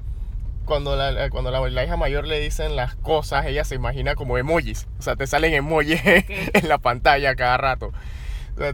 [0.66, 4.38] cuando, la, cuando la, la hija mayor le dicen las cosas, ella se imagina como
[4.38, 4.88] emojis.
[4.98, 7.92] O sea, te salen emojis en la pantalla cada rato.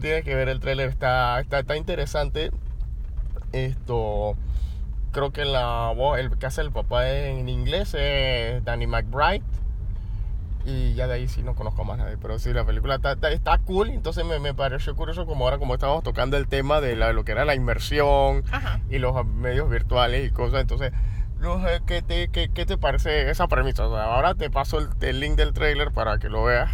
[0.00, 2.50] Tienes que ver el tráiler, está, está, está interesante.
[3.52, 4.34] Esto,
[5.12, 9.42] creo que la voz, el que hace el papá en inglés es Danny McBride.
[10.64, 12.16] Y ya de ahí sí no conozco más nadie.
[12.20, 13.88] Pero sí, la película está, está, está cool.
[13.90, 17.24] Entonces me, me pareció curioso como ahora como estábamos tocando el tema de la- lo
[17.24, 18.80] que era la inmersión Ajá.
[18.90, 20.62] y los medios virtuales y cosas.
[20.62, 20.92] Entonces,
[21.38, 23.86] no sé, ¿qué te, qué, qué te parece esa premisa?
[23.86, 26.68] O sea, ahora te paso el, el link del trailer para que lo veas.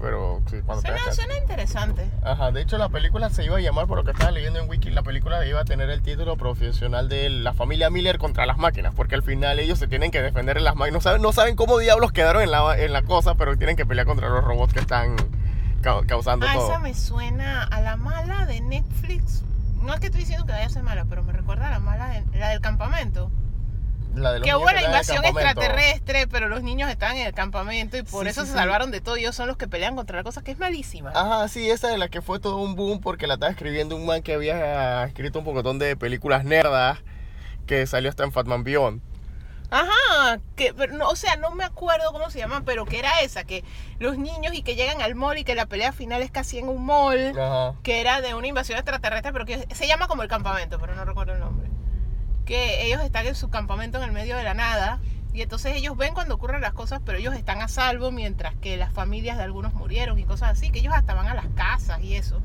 [0.00, 2.08] Pero sí, cuando Suena, suena interesante.
[2.22, 4.68] Ajá, de hecho la película se iba a llamar, por lo que estaba leyendo en
[4.68, 8.58] Wiki, la película iba a tener el título profesional de La familia Miller contra las
[8.58, 10.94] máquinas, porque al final ellos se tienen que defender en las máquinas.
[10.94, 13.84] No saben, no saben cómo diablos quedaron en la, en la cosa, pero tienen que
[13.86, 15.16] pelear contra los robots que están
[15.82, 16.70] ca- causando Ah, todo.
[16.70, 19.42] esa me suena a la mala de Netflix.
[19.82, 21.78] No es que estoy diciendo que vaya a ser mala, pero me recuerda a la
[21.80, 23.30] mala de, la del campamento.
[24.22, 27.34] La de los Que hubo la están invasión extraterrestre, pero los niños estaban en el
[27.34, 28.58] campamento y por Sí, eso sí, se sí.
[28.58, 29.16] salvaron de todo.
[29.16, 31.10] Y ellos son los que pelean contra la cosa que es malísima.
[31.14, 34.06] Ajá, sí, esa de la que fue todo un boom porque la estaba escribiendo un
[34.06, 36.98] man que había escrito un pocotón de películas nerdas
[37.66, 39.02] que salió hasta en Fatman Beyond.
[39.70, 43.20] Ajá, que, pero no, o sea, no me acuerdo cómo se llama, pero que era
[43.20, 43.64] esa, que
[43.98, 46.68] los niños y que llegan al mall y que la pelea final es casi en
[46.70, 47.74] un mall, Ajá.
[47.82, 51.04] que era de una invasión extraterrestre, pero que se llama como el campamento, pero no
[51.04, 51.67] recuerdo el nombre.
[52.48, 55.00] Que ellos están en su campamento en el medio de la nada
[55.34, 58.76] y entonces ellos ven cuando ocurren las cosas, pero ellos están a salvo mientras que
[58.78, 62.00] las familias de algunos murieron y cosas así, que ellos hasta van a las casas
[62.02, 62.40] y eso.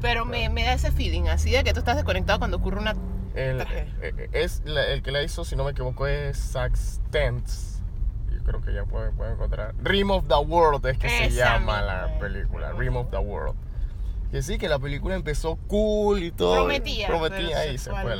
[0.00, 2.94] Pero me, me da ese feeling así de que tú estás desconectado cuando ocurre una...
[3.34, 3.92] El, Tragedia.
[4.00, 7.82] eh, es la- el que la hizo, si no me equivoco, es Sax Tents.
[8.32, 9.74] Yo creo que ya pueden, pueden encontrar.
[9.82, 12.12] Rim of the World es que se llama la es.
[12.20, 12.72] película.
[12.72, 13.56] Rim of the World.
[14.30, 16.54] Que sí, que la película empezó cool y todo.
[16.54, 17.06] Prometía.
[17.06, 18.16] Prometía y se fue.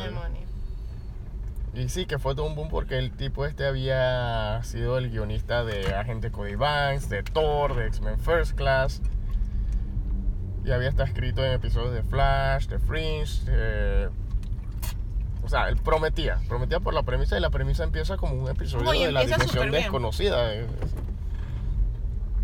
[1.74, 5.64] Y sí, que fue todo un boom porque el tipo este había sido el guionista
[5.64, 9.02] de Agente Cody Banks, de Thor, de X-Men First Class.
[10.64, 14.08] Y había estado escrito en episodios de Flash, de Fringe.
[15.44, 16.40] O sea, él prometía.
[16.48, 20.52] Prometía por la premisa y la premisa empieza como un episodio de la dimensión desconocida.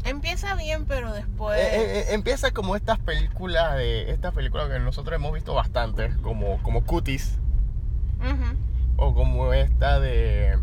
[0.04, 1.58] Empieza bien, pero después.
[1.58, 6.14] Eh, eh, eh, empieza como estas películas de estas películas que nosotros hemos visto bastantes,
[6.18, 7.38] como, como Cuties
[8.20, 8.56] Ujú.
[8.96, 10.58] o como esta de,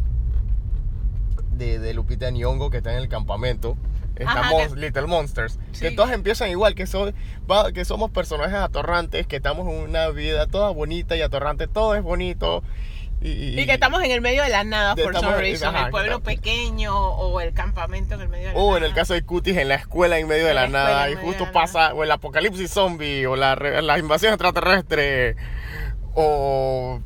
[1.57, 3.77] de de Lupita Nyong'o que está en el campamento.
[4.23, 7.15] Ajá, que- Little Monsters, que todas empiezan igual, que son
[7.73, 12.03] que somos personajes atorrantes, que estamos en una vida toda bonita y atorrante, todo es
[12.03, 12.61] bonito
[13.21, 15.75] y, Y que estamos en el medio de la nada, por some reason.
[15.75, 18.77] el pueblo estamos- pequeño o el campamento en el medio de la O nada.
[18.79, 21.51] en el caso de Cuties en la escuela en medio de la, nada y justo
[21.51, 25.35] pasa o el apocalipsis zombie o la, la invasión extraterrestre
[26.15, 26.99] o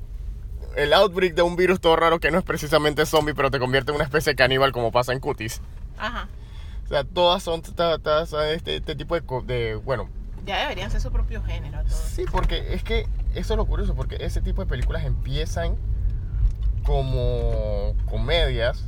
[0.78, 3.92] el outbreak de un virus todo raro que no es precisamente zombie pero te convierte
[3.92, 5.62] en una especie de caníbal como pasa en Cuties.
[5.98, 6.28] Ajá.
[6.86, 7.62] O sea, todas son
[8.54, 10.08] este, este tipo de, de bueno,
[10.46, 11.80] Ya deberían ser su propio género.
[11.84, 11.98] Todo.
[11.98, 15.76] Sí, porque es que eso es lo curioso, porque ese tipo de películas empiezan
[16.86, 18.86] como comedias,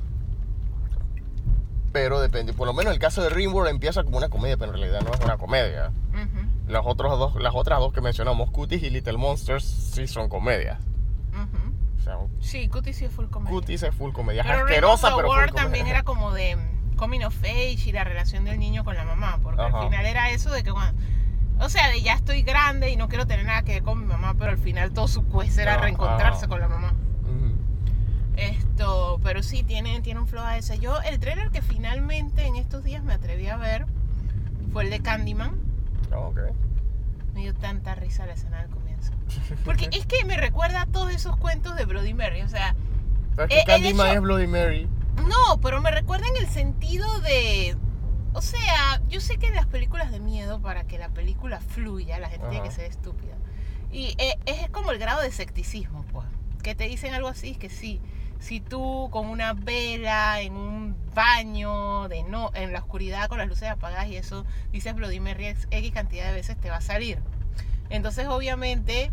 [1.92, 2.54] pero depende.
[2.54, 5.14] Por lo menos el caso de Rimworld empieza como una comedia, pero en realidad no
[5.14, 5.92] es una comedia.
[6.12, 10.30] Ujú, Las, otros dos, las otras dos que mencionamos, Cuties y Little Monsters, sí son
[10.30, 10.80] comedias.
[12.00, 13.52] O sea, Sí, Cutie sí es full comedia.
[13.52, 14.42] Cuties es full comedia.
[14.42, 15.64] Es Pero asquerosa, Rainbow pero full comedia.
[15.64, 16.58] también era como de
[16.96, 20.30] coming of age y la relación del niño con la mamá, porque al final era
[20.32, 21.00] eso de que cuando,
[21.60, 24.06] o sea, de ya estoy grande y no quiero tener nada que ver con mi
[24.06, 26.94] mamá, pero al final todo su quest era reencontrarse con la mamá.
[28.38, 30.78] Esto, pero sí tiene, tiene un flow a ese.
[30.80, 33.86] Yo, el trailer que finalmente en estos días me atreví a ver
[34.72, 35.60] fue el de Candyman.
[36.12, 36.40] Ah, ok.
[37.34, 39.12] Me dio tanta risa la escena del comienzo.
[39.66, 42.42] Porque es que me recuerda a todos esos cuentos de Bloody Mary.
[42.44, 42.76] O sea,
[43.36, 44.88] Pero es Eh, que el Candyman hecho- es Bloody Mary.
[45.28, 47.76] No, pero me recuerda en el sentido de.
[48.34, 52.20] O sea, yo sé que en las películas de miedo, para que la película fluya,
[52.20, 53.34] la gente tiene que ser estúpida.
[53.92, 56.28] Y eh, es como el grado de escepticismo, pues.
[56.62, 58.00] Que te dicen algo así, es que sí.
[58.40, 63.48] Si tú con una vela en un baño, de no, en la oscuridad con las
[63.48, 65.20] luces apagadas y eso, dices Bloody
[65.72, 67.20] X cantidad de veces te va a salir.
[67.90, 69.12] Entonces, obviamente,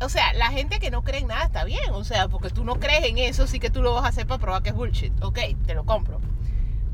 [0.00, 2.64] o sea, la gente que no cree en nada está bien, o sea, porque tú
[2.64, 4.74] no crees en eso, sí que tú lo vas a hacer para probar que es
[4.74, 6.20] bullshit, ok, te lo compro.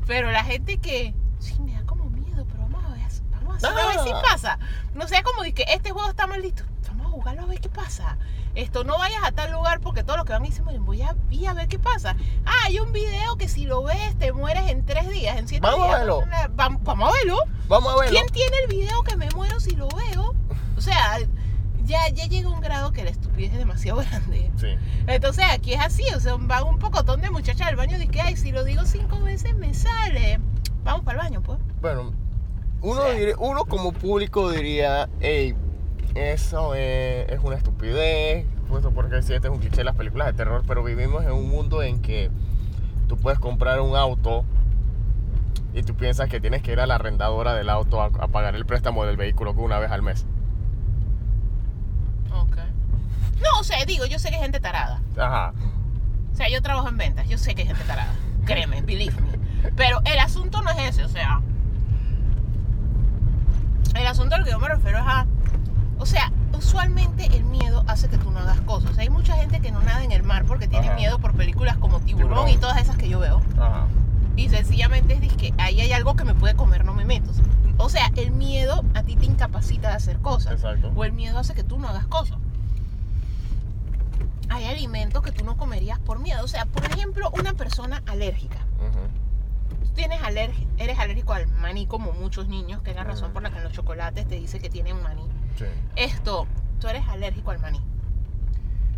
[0.05, 3.67] Pero la gente que, sí, me da como miedo, pero vamos a ver, vamos a,
[3.67, 4.21] hacer, a ver si Ah.
[4.21, 4.59] pasa.
[4.95, 6.72] No sea como que este juego está vamos a
[7.13, 8.17] jugarlo a ver qué pasa.
[8.55, 11.15] Esto, no vayas a tal lugar porque todos los que van dicen, "Bueno, voy a
[11.31, 12.15] ir a ver qué pasa.
[12.45, 15.65] Ah, hay un video que si lo ves te mueres en tres días, en siete
[15.65, 15.99] Vamos a días.
[15.99, 16.23] verlo.
[16.55, 17.37] Vamos, vamos a verlo.
[17.67, 18.11] Vamos a verlo.
[18.19, 20.33] ¿Quién tiene el video que me muero si lo veo?
[20.77, 21.17] O sea,
[21.85, 24.51] ya, ya llega un grado que la estupidez es demasiado grande.
[24.57, 24.75] Sí.
[25.07, 28.21] Entonces aquí es así, o sea, van un pocotón de muchachas al baño y que,
[28.21, 30.39] ay, si lo digo cinco veces me sale.
[30.83, 31.59] Vamos para el baño, pues.
[31.81, 32.13] Bueno,
[32.81, 35.55] uno, diría- uno como público diría, hey,
[36.15, 40.27] eso es, es una estupidez, puesto porque si este es un cliché de las películas
[40.27, 42.29] de terror, pero vivimos en un mundo en que
[43.07, 44.45] tú puedes comprar un auto
[45.73, 48.55] y tú piensas que tienes que ir a la arrendadora del auto a, a pagar
[48.55, 50.25] el préstamo del vehículo una vez al mes.
[52.31, 52.57] Ok.
[53.41, 55.01] No, o sea, digo, yo sé que hay gente tarada.
[55.17, 55.53] Ajá.
[56.31, 58.13] O sea, yo trabajo en ventas, yo sé que hay gente tarada.
[58.45, 59.71] Créeme, believe me.
[59.75, 61.41] Pero el asunto no es ese, o sea.
[63.95, 65.25] El asunto a lo que yo me refiero es a.
[66.03, 68.97] O sea, usualmente el miedo hace que tú no hagas cosas.
[68.97, 70.97] Hay mucha gente que no nada en el mar porque tiene Ajá.
[70.97, 72.49] miedo por películas como Tiburón, Tiburón.
[72.49, 73.41] y todas esas que yo veo.
[73.57, 73.87] Ajá.
[74.35, 77.31] Y sencillamente es que ahí hay algo que me puede comer, no me meto.
[77.77, 80.51] O sea, el miedo a ti te incapacita de hacer cosas.
[80.51, 80.91] Exacto.
[80.93, 82.37] O el miedo hace que tú no hagas cosas.
[84.49, 86.43] Hay alimentos que tú no comerías por miedo.
[86.43, 88.57] O sea, por ejemplo, una persona alérgica.
[89.95, 93.51] Tienes alergia, eres alérgico al maní como muchos niños, que es la razón por la
[93.51, 95.23] que en los chocolates te dice que tienen maní.
[95.57, 95.65] Sí.
[95.95, 96.47] Esto,
[96.79, 97.81] tú eres alérgico al maní.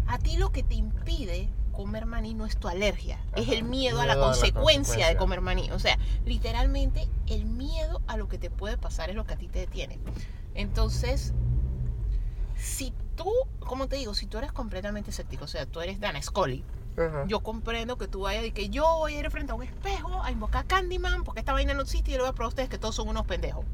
[0.07, 3.99] A ti lo que te impide comer maní no es tu alergia, es el miedo,
[3.99, 5.71] a la consecuencia de comer maní.
[5.71, 9.37] O sea, literalmente el miedo a lo que te puede pasar es lo que a
[9.37, 9.99] ti te detiene.
[10.53, 11.33] Entonces,
[12.55, 13.29] si tú,
[13.59, 16.63] como te digo, si tú eres completamente escéptico, o sea, tú eres Dana Scully,
[16.97, 17.25] Ajá.
[17.27, 20.23] yo comprendo que tú vayas y que yo voy a ir frente a un espejo
[20.23, 22.45] a invocar a Candyman porque esta vaina no existe y yo le voy a probar
[22.45, 23.65] a ustedes que todos son unos pendejos.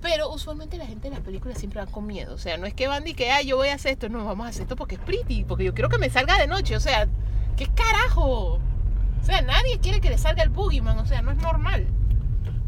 [0.00, 2.34] Pero usualmente la gente en las películas siempre van con miedo.
[2.34, 4.08] O sea, no es que van y que, ah, yo voy a hacer esto.
[4.08, 5.44] No, vamos a hacer esto porque es pretty.
[5.44, 6.76] Porque yo quiero que me salga de noche.
[6.76, 7.08] O sea,
[7.56, 8.54] ¿qué carajo?
[8.54, 10.98] O sea, nadie quiere que le salga el boogeyman.
[10.98, 11.86] O sea, no es normal.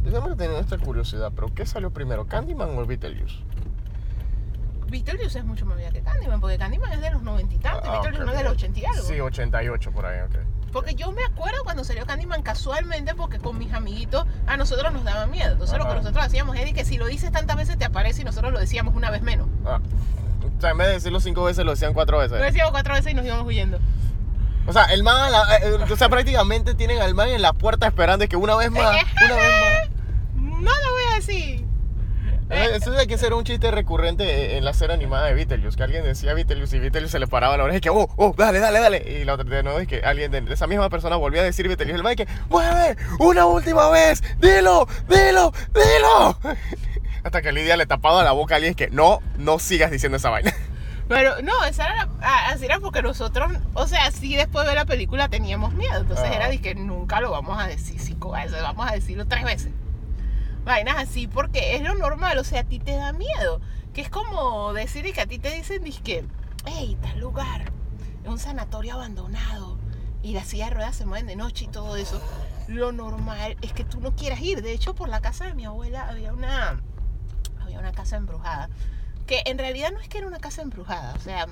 [0.02, 3.36] Yo siempre he tenido esta curiosidad, pero ¿qué salió primero, Candyman o Beetlejuice?
[4.88, 6.40] Beetlejuice es mucho más vida que Candyman.
[6.40, 7.88] Porque Candyman es de los noventa y tantos.
[7.88, 9.02] Ah, Beetlejuice no es de los ochenta y algo.
[9.02, 10.36] Sí, 88 por ahí, ok.
[10.72, 15.04] Porque yo me acuerdo cuando salió Candyman casualmente porque con mis amiguitos a nosotros nos
[15.04, 15.52] daba miedo.
[15.52, 18.24] Entonces lo que nosotros hacíamos es que si lo dices tantas veces te aparece y
[18.24, 19.48] nosotros lo decíamos una vez menos.
[19.66, 19.80] Ah.
[20.56, 22.40] O sea, en vez de decirlo cinco veces, lo decían cuatro Lo veces.
[22.40, 23.78] decíamos cuatro veces y nos íbamos huyendo.
[24.66, 27.86] O sea, el man, la- eh, o sea, prácticamente tienen al man en la puerta
[27.86, 28.94] esperando que una vez más,
[29.24, 29.88] una vez más.
[30.36, 31.59] no lo voy a decir.
[32.50, 35.82] Eh, Eso hay que ser un chiste recurrente en la serie animada de Beetlejuice, que
[35.84, 38.58] alguien decía Beetlejuice y Beetlejuice se le paraba la oreja y que, oh, oh, dale,
[38.58, 39.20] dale, dale.
[39.20, 41.68] Y la otra de nuevo es que alguien de esa misma persona volvía a decir
[41.68, 46.38] Beetlejuice el y que, mueve, una última vez, dilo, dilo, dilo.
[47.22, 50.30] Hasta que Lidia le tapaba la boca a alguien que, no, no sigas diciendo esa
[50.30, 50.52] vaina.
[51.06, 54.86] Pero no, esa era, la- así era porque nosotros, o sea, sí después de la
[54.86, 55.98] película teníamos miedo.
[56.00, 59.44] Entonces era de que nunca lo vamos a decir cinco veces, vamos a decirlo tres
[59.44, 59.70] veces.
[60.64, 63.60] Vainas así porque es lo normal, o sea, a ti te da miedo.
[63.94, 66.24] Que es como decir que a ti te dicen, que,
[66.66, 67.72] hey, tal lugar,
[68.22, 69.78] es un sanatorio abandonado
[70.22, 72.20] y las sillas de ruedas se mueven de noche y todo eso.
[72.68, 74.62] Lo normal es que tú no quieras ir.
[74.62, 76.80] De hecho, por la casa de mi abuela había una,
[77.60, 78.68] había una casa embrujada
[79.30, 81.46] que en realidad no es que era una casa embrujada, o sea,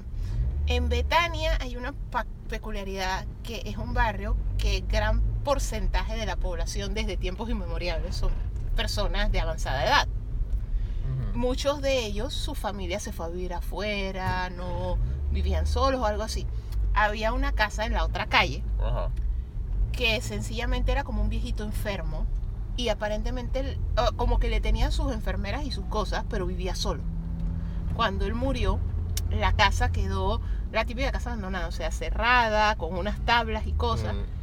[0.67, 1.95] en Betania hay una
[2.49, 8.33] peculiaridad que es un barrio que gran porcentaje de la población desde tiempos inmemoriales son
[8.79, 10.09] personas de avanzada edad.
[11.35, 14.97] Muchos de ellos, su familia se fue a vivir afuera, no
[15.33, 16.47] vivían solos o algo así.
[16.95, 18.63] Había una casa en la otra calle
[19.93, 22.25] que sencillamente era como un viejito enfermo
[22.77, 23.79] y aparentemente
[24.17, 27.03] como que le tenían sus enfermeras y sus cosas, pero vivía solo.
[27.97, 28.79] Cuando él murió,
[29.31, 34.15] la casa quedó la típica casa abandonada, o sea, cerrada, con unas tablas y cosas,
[34.15, 34.38] Mm.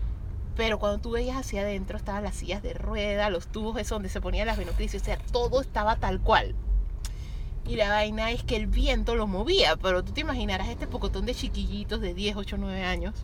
[0.56, 4.10] Pero cuando tú veías hacia adentro estaban las sillas de rueda, los tubos esos donde
[4.10, 6.56] se ponían las venocrisis, o sea, todo estaba tal cual.
[7.68, 11.26] Y la vaina es que el viento lo movía, pero tú te imaginarás este pocotón
[11.26, 13.16] de chiquillitos de 10, 8, 9 años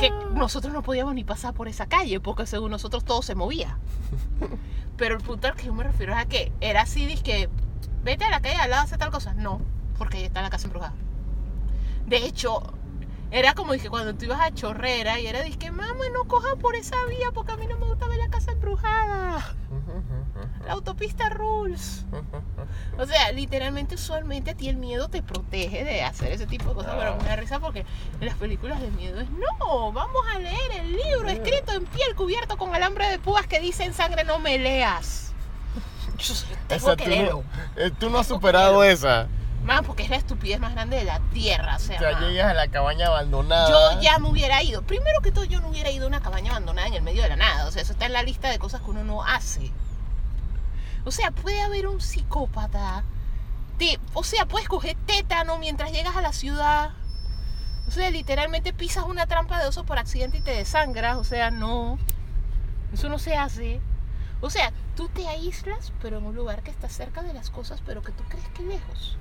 [0.00, 3.78] que nosotros no podíamos ni pasar por esa calle porque según nosotros todo se movía.
[4.96, 7.48] Pero el punto al que yo me refiero es a que era así, que
[8.02, 9.34] vete a la calle al lado a hacer tal cosa.
[9.34, 9.60] No,
[9.98, 10.94] porque ahí está la casa embrujada.
[12.06, 12.62] De hecho,
[13.32, 16.76] era como dije cuando tú ibas a Chorrera y era dije, mamá, no coja por
[16.76, 19.54] esa vía porque a mí no me gusta ver la casa embrujada.
[20.66, 22.04] La autopista rules.
[22.98, 26.74] O sea, literalmente, usualmente a ti el miedo te protege de hacer ese tipo de
[26.74, 27.86] cosas, pero me da risa porque
[28.20, 32.14] en las películas de miedo es no, vamos a leer el libro escrito en piel
[32.14, 35.32] cubierto con alambre de púas que dice en sangre no me leas.
[36.18, 36.34] Yo
[36.68, 37.44] tengo Esa que tú, leerlo.
[37.76, 39.26] no, eh, tú no has superado esa.
[39.64, 42.20] Más porque es la estupidez más grande de la tierra, o sea, man.
[42.28, 43.68] llegas a la cabaña abandonada.
[43.94, 44.82] Yo ya me hubiera ido.
[44.82, 47.28] Primero que todo, yo no hubiera ido a una cabaña abandonada en el medio de
[47.28, 47.66] la nada.
[47.66, 49.70] O sea, eso está en la lista de cosas que uno no hace.
[51.04, 53.04] O sea, puede haber un psicópata.
[53.78, 56.90] Te- o sea, puedes coger tétano mientras llegas a la ciudad.
[57.86, 61.16] O sea, literalmente pisas una trampa de oso por accidente y te desangras.
[61.18, 61.98] O sea, no.
[62.92, 63.80] Eso no se hace.
[64.40, 67.80] O sea, tú te aíslas, pero en un lugar que está cerca de las cosas,
[67.86, 69.16] pero que tú crees que lejos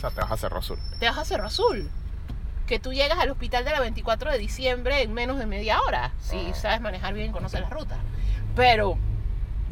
[0.00, 0.78] O sea, te vas a hacer azul.
[0.98, 1.90] te vas a Cerro Azul.
[2.66, 6.12] Que tú llegas al hospital de la 24 de diciembre en menos de media hora.
[6.20, 6.54] Si Ah.
[6.54, 7.98] sabes manejar bien y conoces las rutas.
[8.56, 8.96] Pero,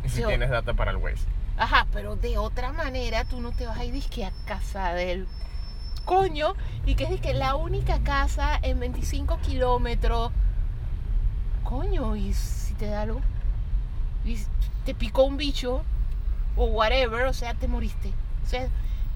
[0.05, 1.25] Y si tienes data para el Waze.
[1.57, 5.27] ajá, pero de otra manera tú no te vas a ir disque a casa del
[6.05, 6.55] coño.
[6.85, 10.31] Y que es disque la única casa en 25 kilómetros.
[11.65, 13.23] Coño, y si te da algo.
[14.27, 14.39] Y
[14.85, 15.83] te picó un bicho.
[16.55, 18.13] O whatever, o sea, te moriste.
[18.45, 18.69] O sea,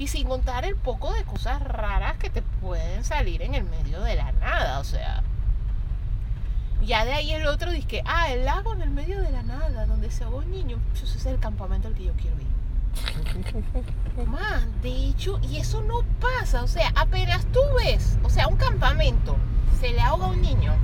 [0.03, 4.01] y sin contar el poco de cosas raras que te pueden salir en el medio
[4.01, 5.23] de la nada, o sea.
[6.85, 9.45] Ya de ahí el otro dice que, ah, el lago en el medio de la
[9.45, 10.79] nada, donde se ahogó un niño.
[10.91, 14.27] Pues Ese es el campamento al que yo quiero ir.
[14.27, 18.57] Man, de hecho, y eso no pasa, o sea, apenas tú ves, o sea, un
[18.57, 19.37] campamento,
[19.81, 20.75] se le ahoga un niño,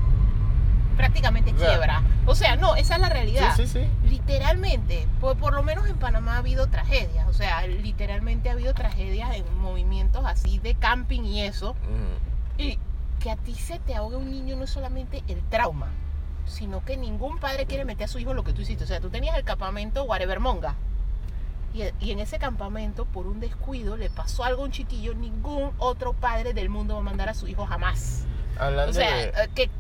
[0.99, 2.03] prácticamente sea, quiebra.
[2.27, 3.55] O sea, no, esa es la realidad.
[3.57, 4.09] Sí, sí, sí.
[4.11, 8.75] Literalmente, por, por lo menos en Panamá ha habido tragedias, o sea, literalmente ha habido
[8.75, 11.71] tragedias en movimientos así de camping y eso.
[11.71, 12.59] Ujú.
[12.63, 12.79] Y
[13.21, 15.89] que a ti se te ahogue un niño no es solamente el trauma,
[16.47, 18.85] sino que ningún padre quiere meter a su hijo en lo que tú hiciste.
[18.85, 20.75] O sea, tú tenías el campamento Whatever Monga.
[21.75, 25.15] Y, y en ese campamento, por un descuido, le pasó algo a un chiquillo.
[25.15, 28.25] Ningún otro padre del mundo va a mandar a su hijo jamás.
[28.59, 29.25] Hablando O sea, de...
[29.25, 29.71] eh, que,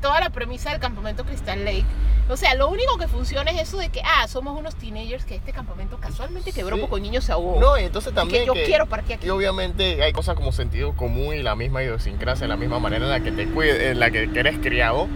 [0.00, 1.84] toda la premisa del campamento Crystal Lake.
[2.30, 5.34] O sea, lo único que funciona es eso de que, ah, somos unos teenagers que
[5.36, 6.80] este campamento casualmente quebró Sí.
[6.82, 7.58] porque un niño se ahogó.
[7.58, 9.26] No, y entonces Y también que yo que- quiero parquear aquí.
[9.26, 13.10] Y obviamente hay cosas como sentido común y la misma idiosincrasia, la misma manera en
[13.10, 15.08] la que te cuides, en la que eres criado,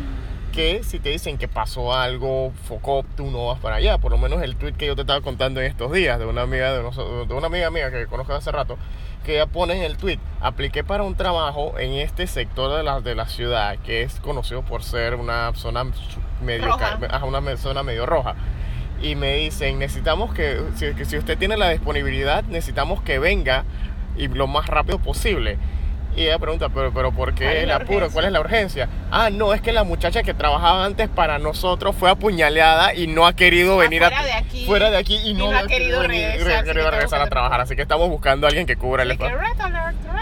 [0.52, 3.98] que si te dicen que pasó algo, focó, tú no vas para allá.
[3.98, 6.42] Por lo menos el tweet que yo te estaba contando en estos días de una
[6.42, 8.78] amiga de, de una amiga mía que conozco hace rato,
[9.24, 13.00] que ella pone en el tweet, apliqué para un trabajo en este sector de la,
[13.00, 15.84] de la ciudad que es conocido por ser una zona
[16.42, 16.98] medio, Roja.
[17.10, 18.34] ajá, una zona medio roja.
[19.00, 23.64] Y me dicen, necesitamos que si, que si usted tiene la disponibilidad, necesitamos que venga
[24.16, 25.58] y lo más rápido posible.
[26.14, 27.96] Y ella pregunta, pero, pero ¿por ¿Cuál qué el apuro?
[27.96, 28.12] urgencia?
[28.12, 28.88] ¿Cuál es la urgencia?
[29.10, 33.26] Ah, no, es que la muchacha que trabajaba antes para nosotros fue apuñaleada y no
[33.26, 35.66] ha querido venir Afuera a, de aquí, fuera de aquí y y no, no ha
[35.66, 37.60] querido venir- regresar, que querido regresar que a trabajar.
[37.62, 39.38] Así que estamos buscando a alguien que cubra el que espacio.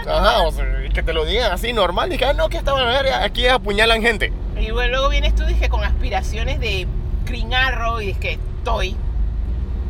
[0.07, 2.09] Ajá, o sea, y que te lo digan así normal.
[2.09, 4.31] Dije, ah, no, que esta verga, aquí apuñalan gente.
[4.59, 6.87] Y bueno, luego vienes tú dije, con aspiraciones de
[7.25, 8.95] Green Arrow y que estoy.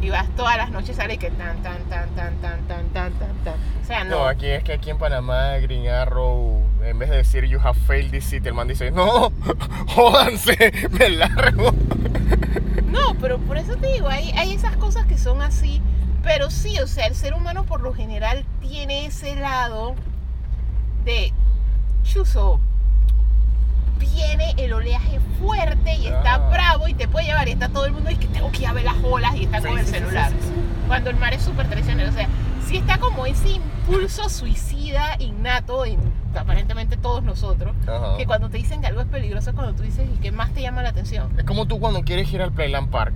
[0.01, 3.35] Y vas todas las noches sale que tan, tan, tan, tan, tan, tan, tan, tan,
[3.43, 3.53] tan.
[3.81, 4.25] O sea, No, no.
[4.27, 8.09] aquí es que aquí en Panamá, Green Arrow, en vez de decir you have failed
[8.11, 9.31] this city, el man dice, no,
[9.87, 11.71] jódanse, me largo.
[12.91, 15.81] No, pero por eso te digo, hay, hay esas cosas que son así.
[16.23, 19.95] Pero sí, o sea, el ser humano por lo general tiene ese lado
[21.05, 21.31] de
[22.03, 22.59] chuzo.
[24.01, 26.49] Viene el oleaje fuerte y está Ah.
[26.51, 28.67] bravo y te puede llevar y está todo el mundo y que tengo que ir
[28.67, 30.29] a ver las olas y está Sí, con el sí, celular.
[30.31, 30.35] sí.
[30.87, 32.09] Cuando el mar es súper traicionero.
[32.09, 32.27] O sea,
[32.67, 35.99] sí está como ese impulso suicida innato en
[36.35, 37.73] aparentemente todos nosotros.
[37.87, 38.17] Ajá.
[38.17, 40.51] Que cuando te dicen que algo es peligroso es cuando tú dices y que más
[40.53, 41.29] te llama la atención.
[41.37, 43.13] Es como tú cuando quieres ir al Playland Park.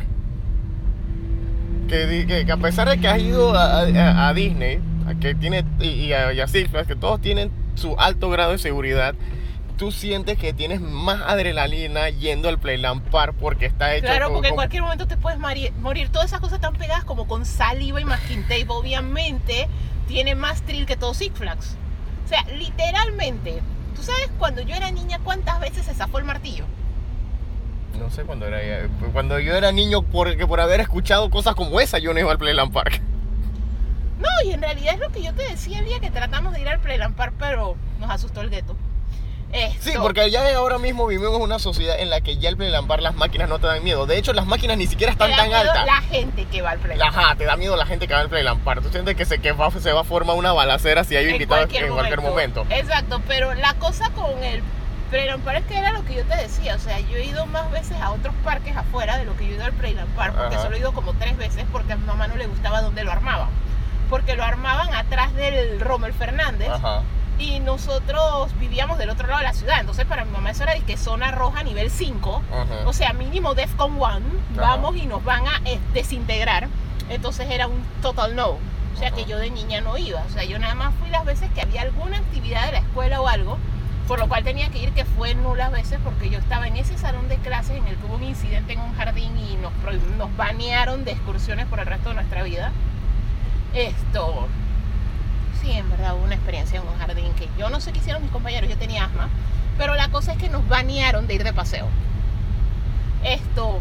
[1.88, 4.80] Que, que- que a pesar de que has ido a, a- a Disney,
[5.22, 8.52] que tiene, y, y a, y a Six Flags, que todos tienen su alto grado
[8.54, 9.14] de seguridad,
[9.78, 14.34] tú sientes que tienes más adrenalina yendo al Playland Park porque está hecho Claro, con-
[14.36, 16.10] porque en con- cualquier momento te puedes morir.
[16.10, 18.66] Todas esas cosas están pegadas como con saliva y masking tape.
[18.70, 19.68] Obviamente
[20.08, 21.76] tiene más thrill que todo Six Flags.
[22.26, 23.62] O sea, literalmente,
[23.96, 26.66] ¿tú sabes cuando yo era niña cuántas veces se zafó el martillo?
[28.00, 31.98] No sé cuando era cuando yo era niño porque por haber escuchado cosas como esa
[31.98, 33.02] yo no iba al Playland Park.
[34.20, 36.62] No, y en realidad es lo que yo te decía el día que tratamos de
[36.62, 38.76] ir al Playland Park, pero nos asustó el gueto.
[39.80, 42.88] Sí, porque ya ahora mismo vivimos en una sociedad en la que ya el Playland
[42.88, 44.06] Park las máquinas no te dan miedo.
[44.06, 45.86] De hecho, las máquinas ni siquiera te están da tan miedo altas.
[45.86, 48.30] La gente que va al Playland Ajá, te da miedo la gente que va al
[48.30, 48.82] Playland Park.
[48.84, 51.70] Tú sientes que se, que va, se va a formar una balacera si hay invitados
[51.74, 52.66] en cualquier momento.
[52.70, 54.62] Exacto, pero la cosa con el
[55.10, 56.76] Playland Park es que era lo que yo te decía.
[56.76, 59.52] O sea, yo he ido más veces a otros parques afuera de lo que yo
[59.52, 60.64] he ido al Playland Park, porque Ajá.
[60.64, 63.12] solo he ido como tres veces porque a mi mamá no le gustaba donde lo
[63.12, 63.50] armaban.
[64.10, 67.02] Porque lo armaban atrás del Rommel Fernández Ajá.
[67.38, 69.80] Y nosotros vivíamos del otro lado de la ciudad.
[69.80, 72.42] Entonces, para mi mamá eso era de que zona roja nivel 5.
[72.52, 72.88] Ajá.
[72.88, 74.20] O sea, mínimo DEFCON 1,
[74.56, 76.68] vamos y nos van a eh, desintegrar.
[77.10, 78.50] Entonces era un total no.
[78.52, 79.18] O sea, Ajá.
[79.18, 80.22] que yo de niña no iba.
[80.22, 83.22] O sea, yo nada más fui las veces que había alguna actividad de la escuela
[83.22, 83.58] o algo,
[84.08, 86.98] por lo cual tenía que ir, que fue nulas veces, porque yo estaba en ese
[86.98, 89.74] salón de clases en el que hubo un incidente en un jardín y nos,
[90.18, 92.72] nos banearon de excursiones por el resto de nuestra vida.
[93.74, 94.48] Esto.
[95.66, 98.22] Sí, en verdad hubo una experiencia en un jardín que yo no sé qué hicieron
[98.22, 99.30] mis compañeros, yo tenía asma,
[99.80, 101.88] pero la cosa es que nos banearon de ir de paseo.
[103.24, 103.80] Esto,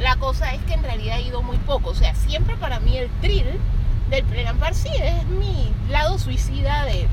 [0.00, 2.96] la cosa es que en realidad he ido muy poco, o sea, siempre para mí
[2.96, 3.60] el thrill
[4.08, 7.06] del Playland Park sí es mi lado suicida de,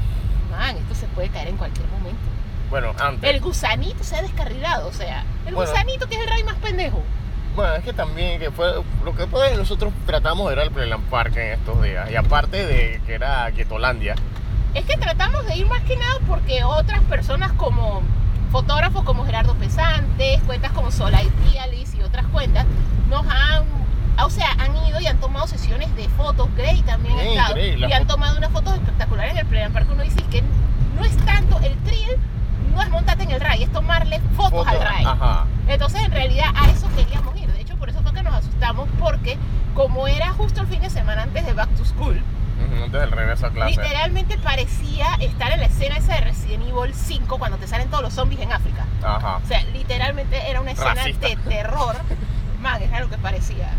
[0.50, 2.22] man, esto se puede caer en cualquier momento.
[2.70, 3.30] Bueno, antes.
[3.30, 5.70] El gusanito se ha descarrilado, o sea, el Bueno.
[5.70, 7.02] gusanito que es el rey más pendejo.
[7.56, 8.74] Bueno, es que también que fue
[9.06, 12.10] lo que fue nosotros tratamos era el Playland Park en estos días.
[12.10, 14.16] Y aparte de que era Guetolandia.
[14.74, 18.02] Es que tratamos de ir más que nada porque otras personas como
[18.52, 22.66] fotógrafos como Gerardo Pesantes, cuentas como Solar Dialis y otras cuentas,
[23.10, 23.66] nos han,
[24.24, 26.48] o sea, han ido y han tomado sesiones de fotos.
[26.56, 29.88] Grey también ha estado y han tomado unas fotos espectaculares en el Playland Park.
[29.92, 30.44] Uno dice que
[30.96, 32.18] no es tanto el thrill,
[32.74, 35.06] no es montarte en el ray, es tomarle fotos al ray.
[35.06, 35.46] Ajá.
[35.68, 37.52] Entonces, en realidad, a eso queríamos ir.
[37.52, 39.38] De hecho, por eso fue que nos asustamos, porque
[39.74, 42.22] como era justo el fin de semana antes de Back to School,
[42.84, 43.72] Antes del regreso a clase.
[43.72, 48.04] literalmente parecía estar en la escena esa de Resident Evil 5 cuando te salen todos
[48.04, 48.86] los zombies en África.
[49.04, 49.38] Ajá.
[49.44, 51.28] O sea, literalmente era una escena Racista.
[51.28, 51.96] de terror.
[52.62, 53.70] Man, era lo que parecía.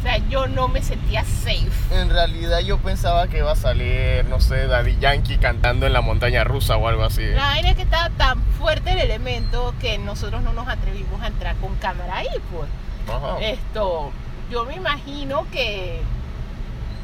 [0.00, 1.70] O sea, yo no me sentía safe.
[1.92, 6.02] En realidad yo pensaba que iba a salir, no sé, Daddy Yankee cantando en la
[6.02, 7.24] montaña rusa o algo así.
[7.24, 11.28] La vaina es que estaba tan fuerte el elemento que nosotros no nos atrevimos a
[11.28, 12.68] entrar con cámara ahí, pues.
[13.08, 13.38] Ajá.
[13.40, 14.10] Esto,
[14.50, 16.00] yo me imagino que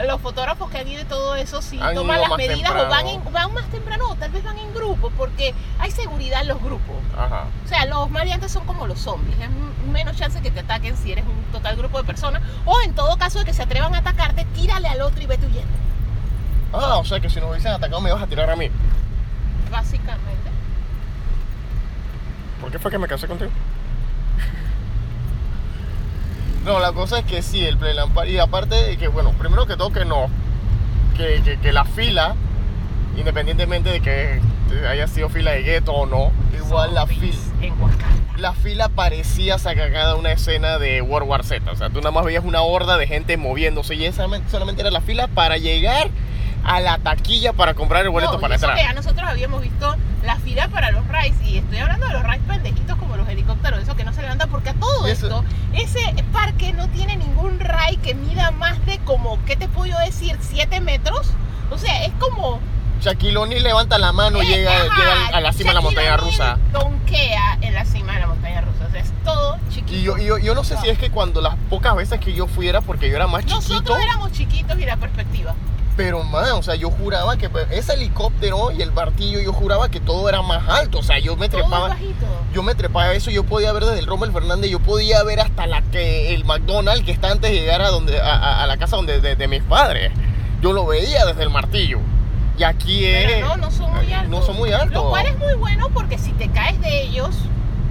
[0.06, 3.06] los fotógrafos que han ido y todo eso sí Han toman las medidas o van,
[3.06, 6.62] en- van más temprano o tal vez van en grupo porque hay seguridad en los
[6.62, 6.96] grupos.
[7.18, 7.44] Ajá.
[7.66, 9.36] O sea, los maleantes son como los zombies.
[9.38, 9.50] Es
[9.92, 12.40] menos chance que te ataquen si eres un total grupo de personas.
[12.64, 15.44] O en todo caso de que se atrevan a atacarte, tírale al otro y vete
[15.46, 15.68] huyendo.
[16.72, 18.70] Ah, o sea que si nos hubiesen atacado me vas a tirar a mí.
[19.70, 20.50] Básicamente.
[22.60, 23.50] ¿Por qué fue que me casé contigo?
[26.64, 28.28] No, la cosa es que sí, el Park.
[28.28, 30.28] Y aparte de que, bueno, primero que todo que no.
[31.16, 32.34] Que, que, que la fila,
[33.16, 34.40] independientemente de que
[34.88, 37.36] haya sido fila de gueto o no, igual la fila.
[38.38, 41.70] La fila parecía sacada una escena de World War Z.
[41.70, 44.90] O sea, tú nada más veías una horda de gente moviéndose y esa solamente era
[44.90, 46.08] la fila para llegar
[46.64, 48.76] a la taquilla para comprar el boleto No, para entrar.
[48.76, 52.22] que ya nosotros habíamos visto la fila para los rides y estoy hablando de los
[52.22, 55.44] rides pendejitos como los helicópteros, eso que no se levantan porque a todo eso- esto,
[55.74, 60.36] ese parque no tiene ningún ride que mida más de como, ¿qué te puedo decir?
[60.40, 61.30] ¿7 metros?
[61.70, 62.60] O sea, es como...
[63.00, 66.16] Shaquille O'Neal levanta la mano y eh, llega, llega a la cima de la montaña
[66.18, 66.58] rusa.
[66.70, 69.92] Donkea en la cima de la montaña rusa, o sea, es todo chiquito.
[69.94, 72.34] Y yo, y yo, yo no sé si es que cuando las pocas veces que
[72.34, 75.54] yo fuera, porque yo era más chiquito, Nosotros éramos chiquitos y la perspectiva.
[75.96, 79.88] Pero man, o sea, yo juraba que pues, ese helicóptero y el martillo, yo juraba
[79.90, 80.98] que todo era más alto.
[80.98, 81.88] O sea, yo me Todo trepaba.
[81.88, 82.26] bajito.
[82.54, 85.66] Yo me trepaba eso, yo podía ver desde el Rommel Fernández, yo podía ver hasta
[85.66, 88.76] la que el McDonald's que está antes de llegar a donde a, a- a la
[88.76, 90.12] casa donde de, de mis padres.
[90.62, 91.98] Yo lo veía desde el martillo.
[92.58, 93.40] Y aquí es.
[93.40, 94.28] No, no son muy altos.
[94.30, 94.92] No son muy altos.
[95.04, 97.30] Lo cual es muy bueno porque si te caes de ellos,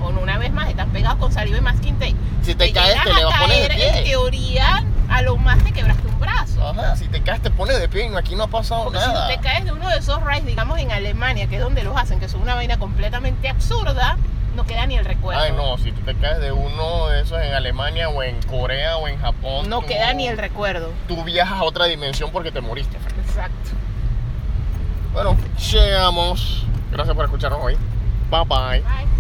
[0.02, 2.16] o una vez más están pegados con saliva y masking tape.
[2.44, 6.08] Si te caes, te le vas a poner En teoría, a lo más te quebraste
[6.08, 6.68] un brazo.
[6.68, 8.10] Ajá, si te caes, te pones de pie.
[8.12, 9.28] y Aquí no ha pasado Porque nada.
[9.30, 11.96] si te caes de uno de esos rides, digamos en Alemania, que es donde los
[11.98, 14.18] hacen, que son una vaina completamente absurda,
[14.56, 15.42] no queda ni el recuerdo.
[15.42, 18.98] Ay, no, si tú te caes de uno de esos en Alemania o en Corea
[18.98, 19.70] o en Japón.
[19.70, 20.92] No tú- queda ni el recuerdo.
[21.08, 22.98] Tú viajas a otra dimensión porque te moriste.
[23.26, 23.72] Exacto.
[25.14, 25.36] Bueno,
[25.72, 26.66] llegamos.
[26.92, 27.78] Gracias por escucharnos hoy.
[28.30, 28.82] Bye bye.
[28.82, 29.19] Bye.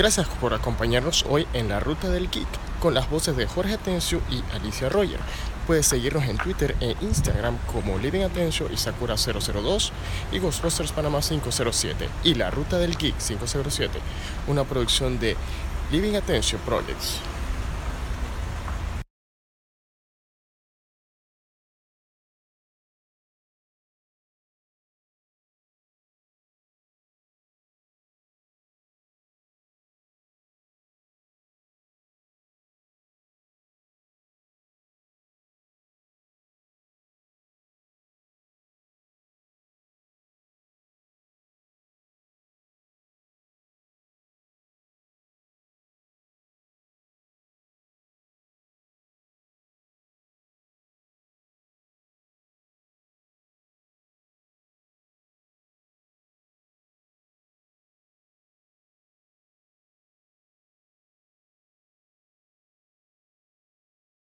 [0.00, 2.48] Gracias por acompañarnos hoy en la Ruta del Geek
[2.80, 5.20] con las voces de Jorge Atencio y Alicia Roger.
[5.66, 9.92] Puedes seguirnos en Twitter e Instagram como Living Atencio y Sakura 002
[10.32, 13.98] y Ghostbusters Panamá 507 y la Ruta del Geek 507,
[14.46, 15.36] una producción de
[15.92, 17.20] Living Atencio Projects.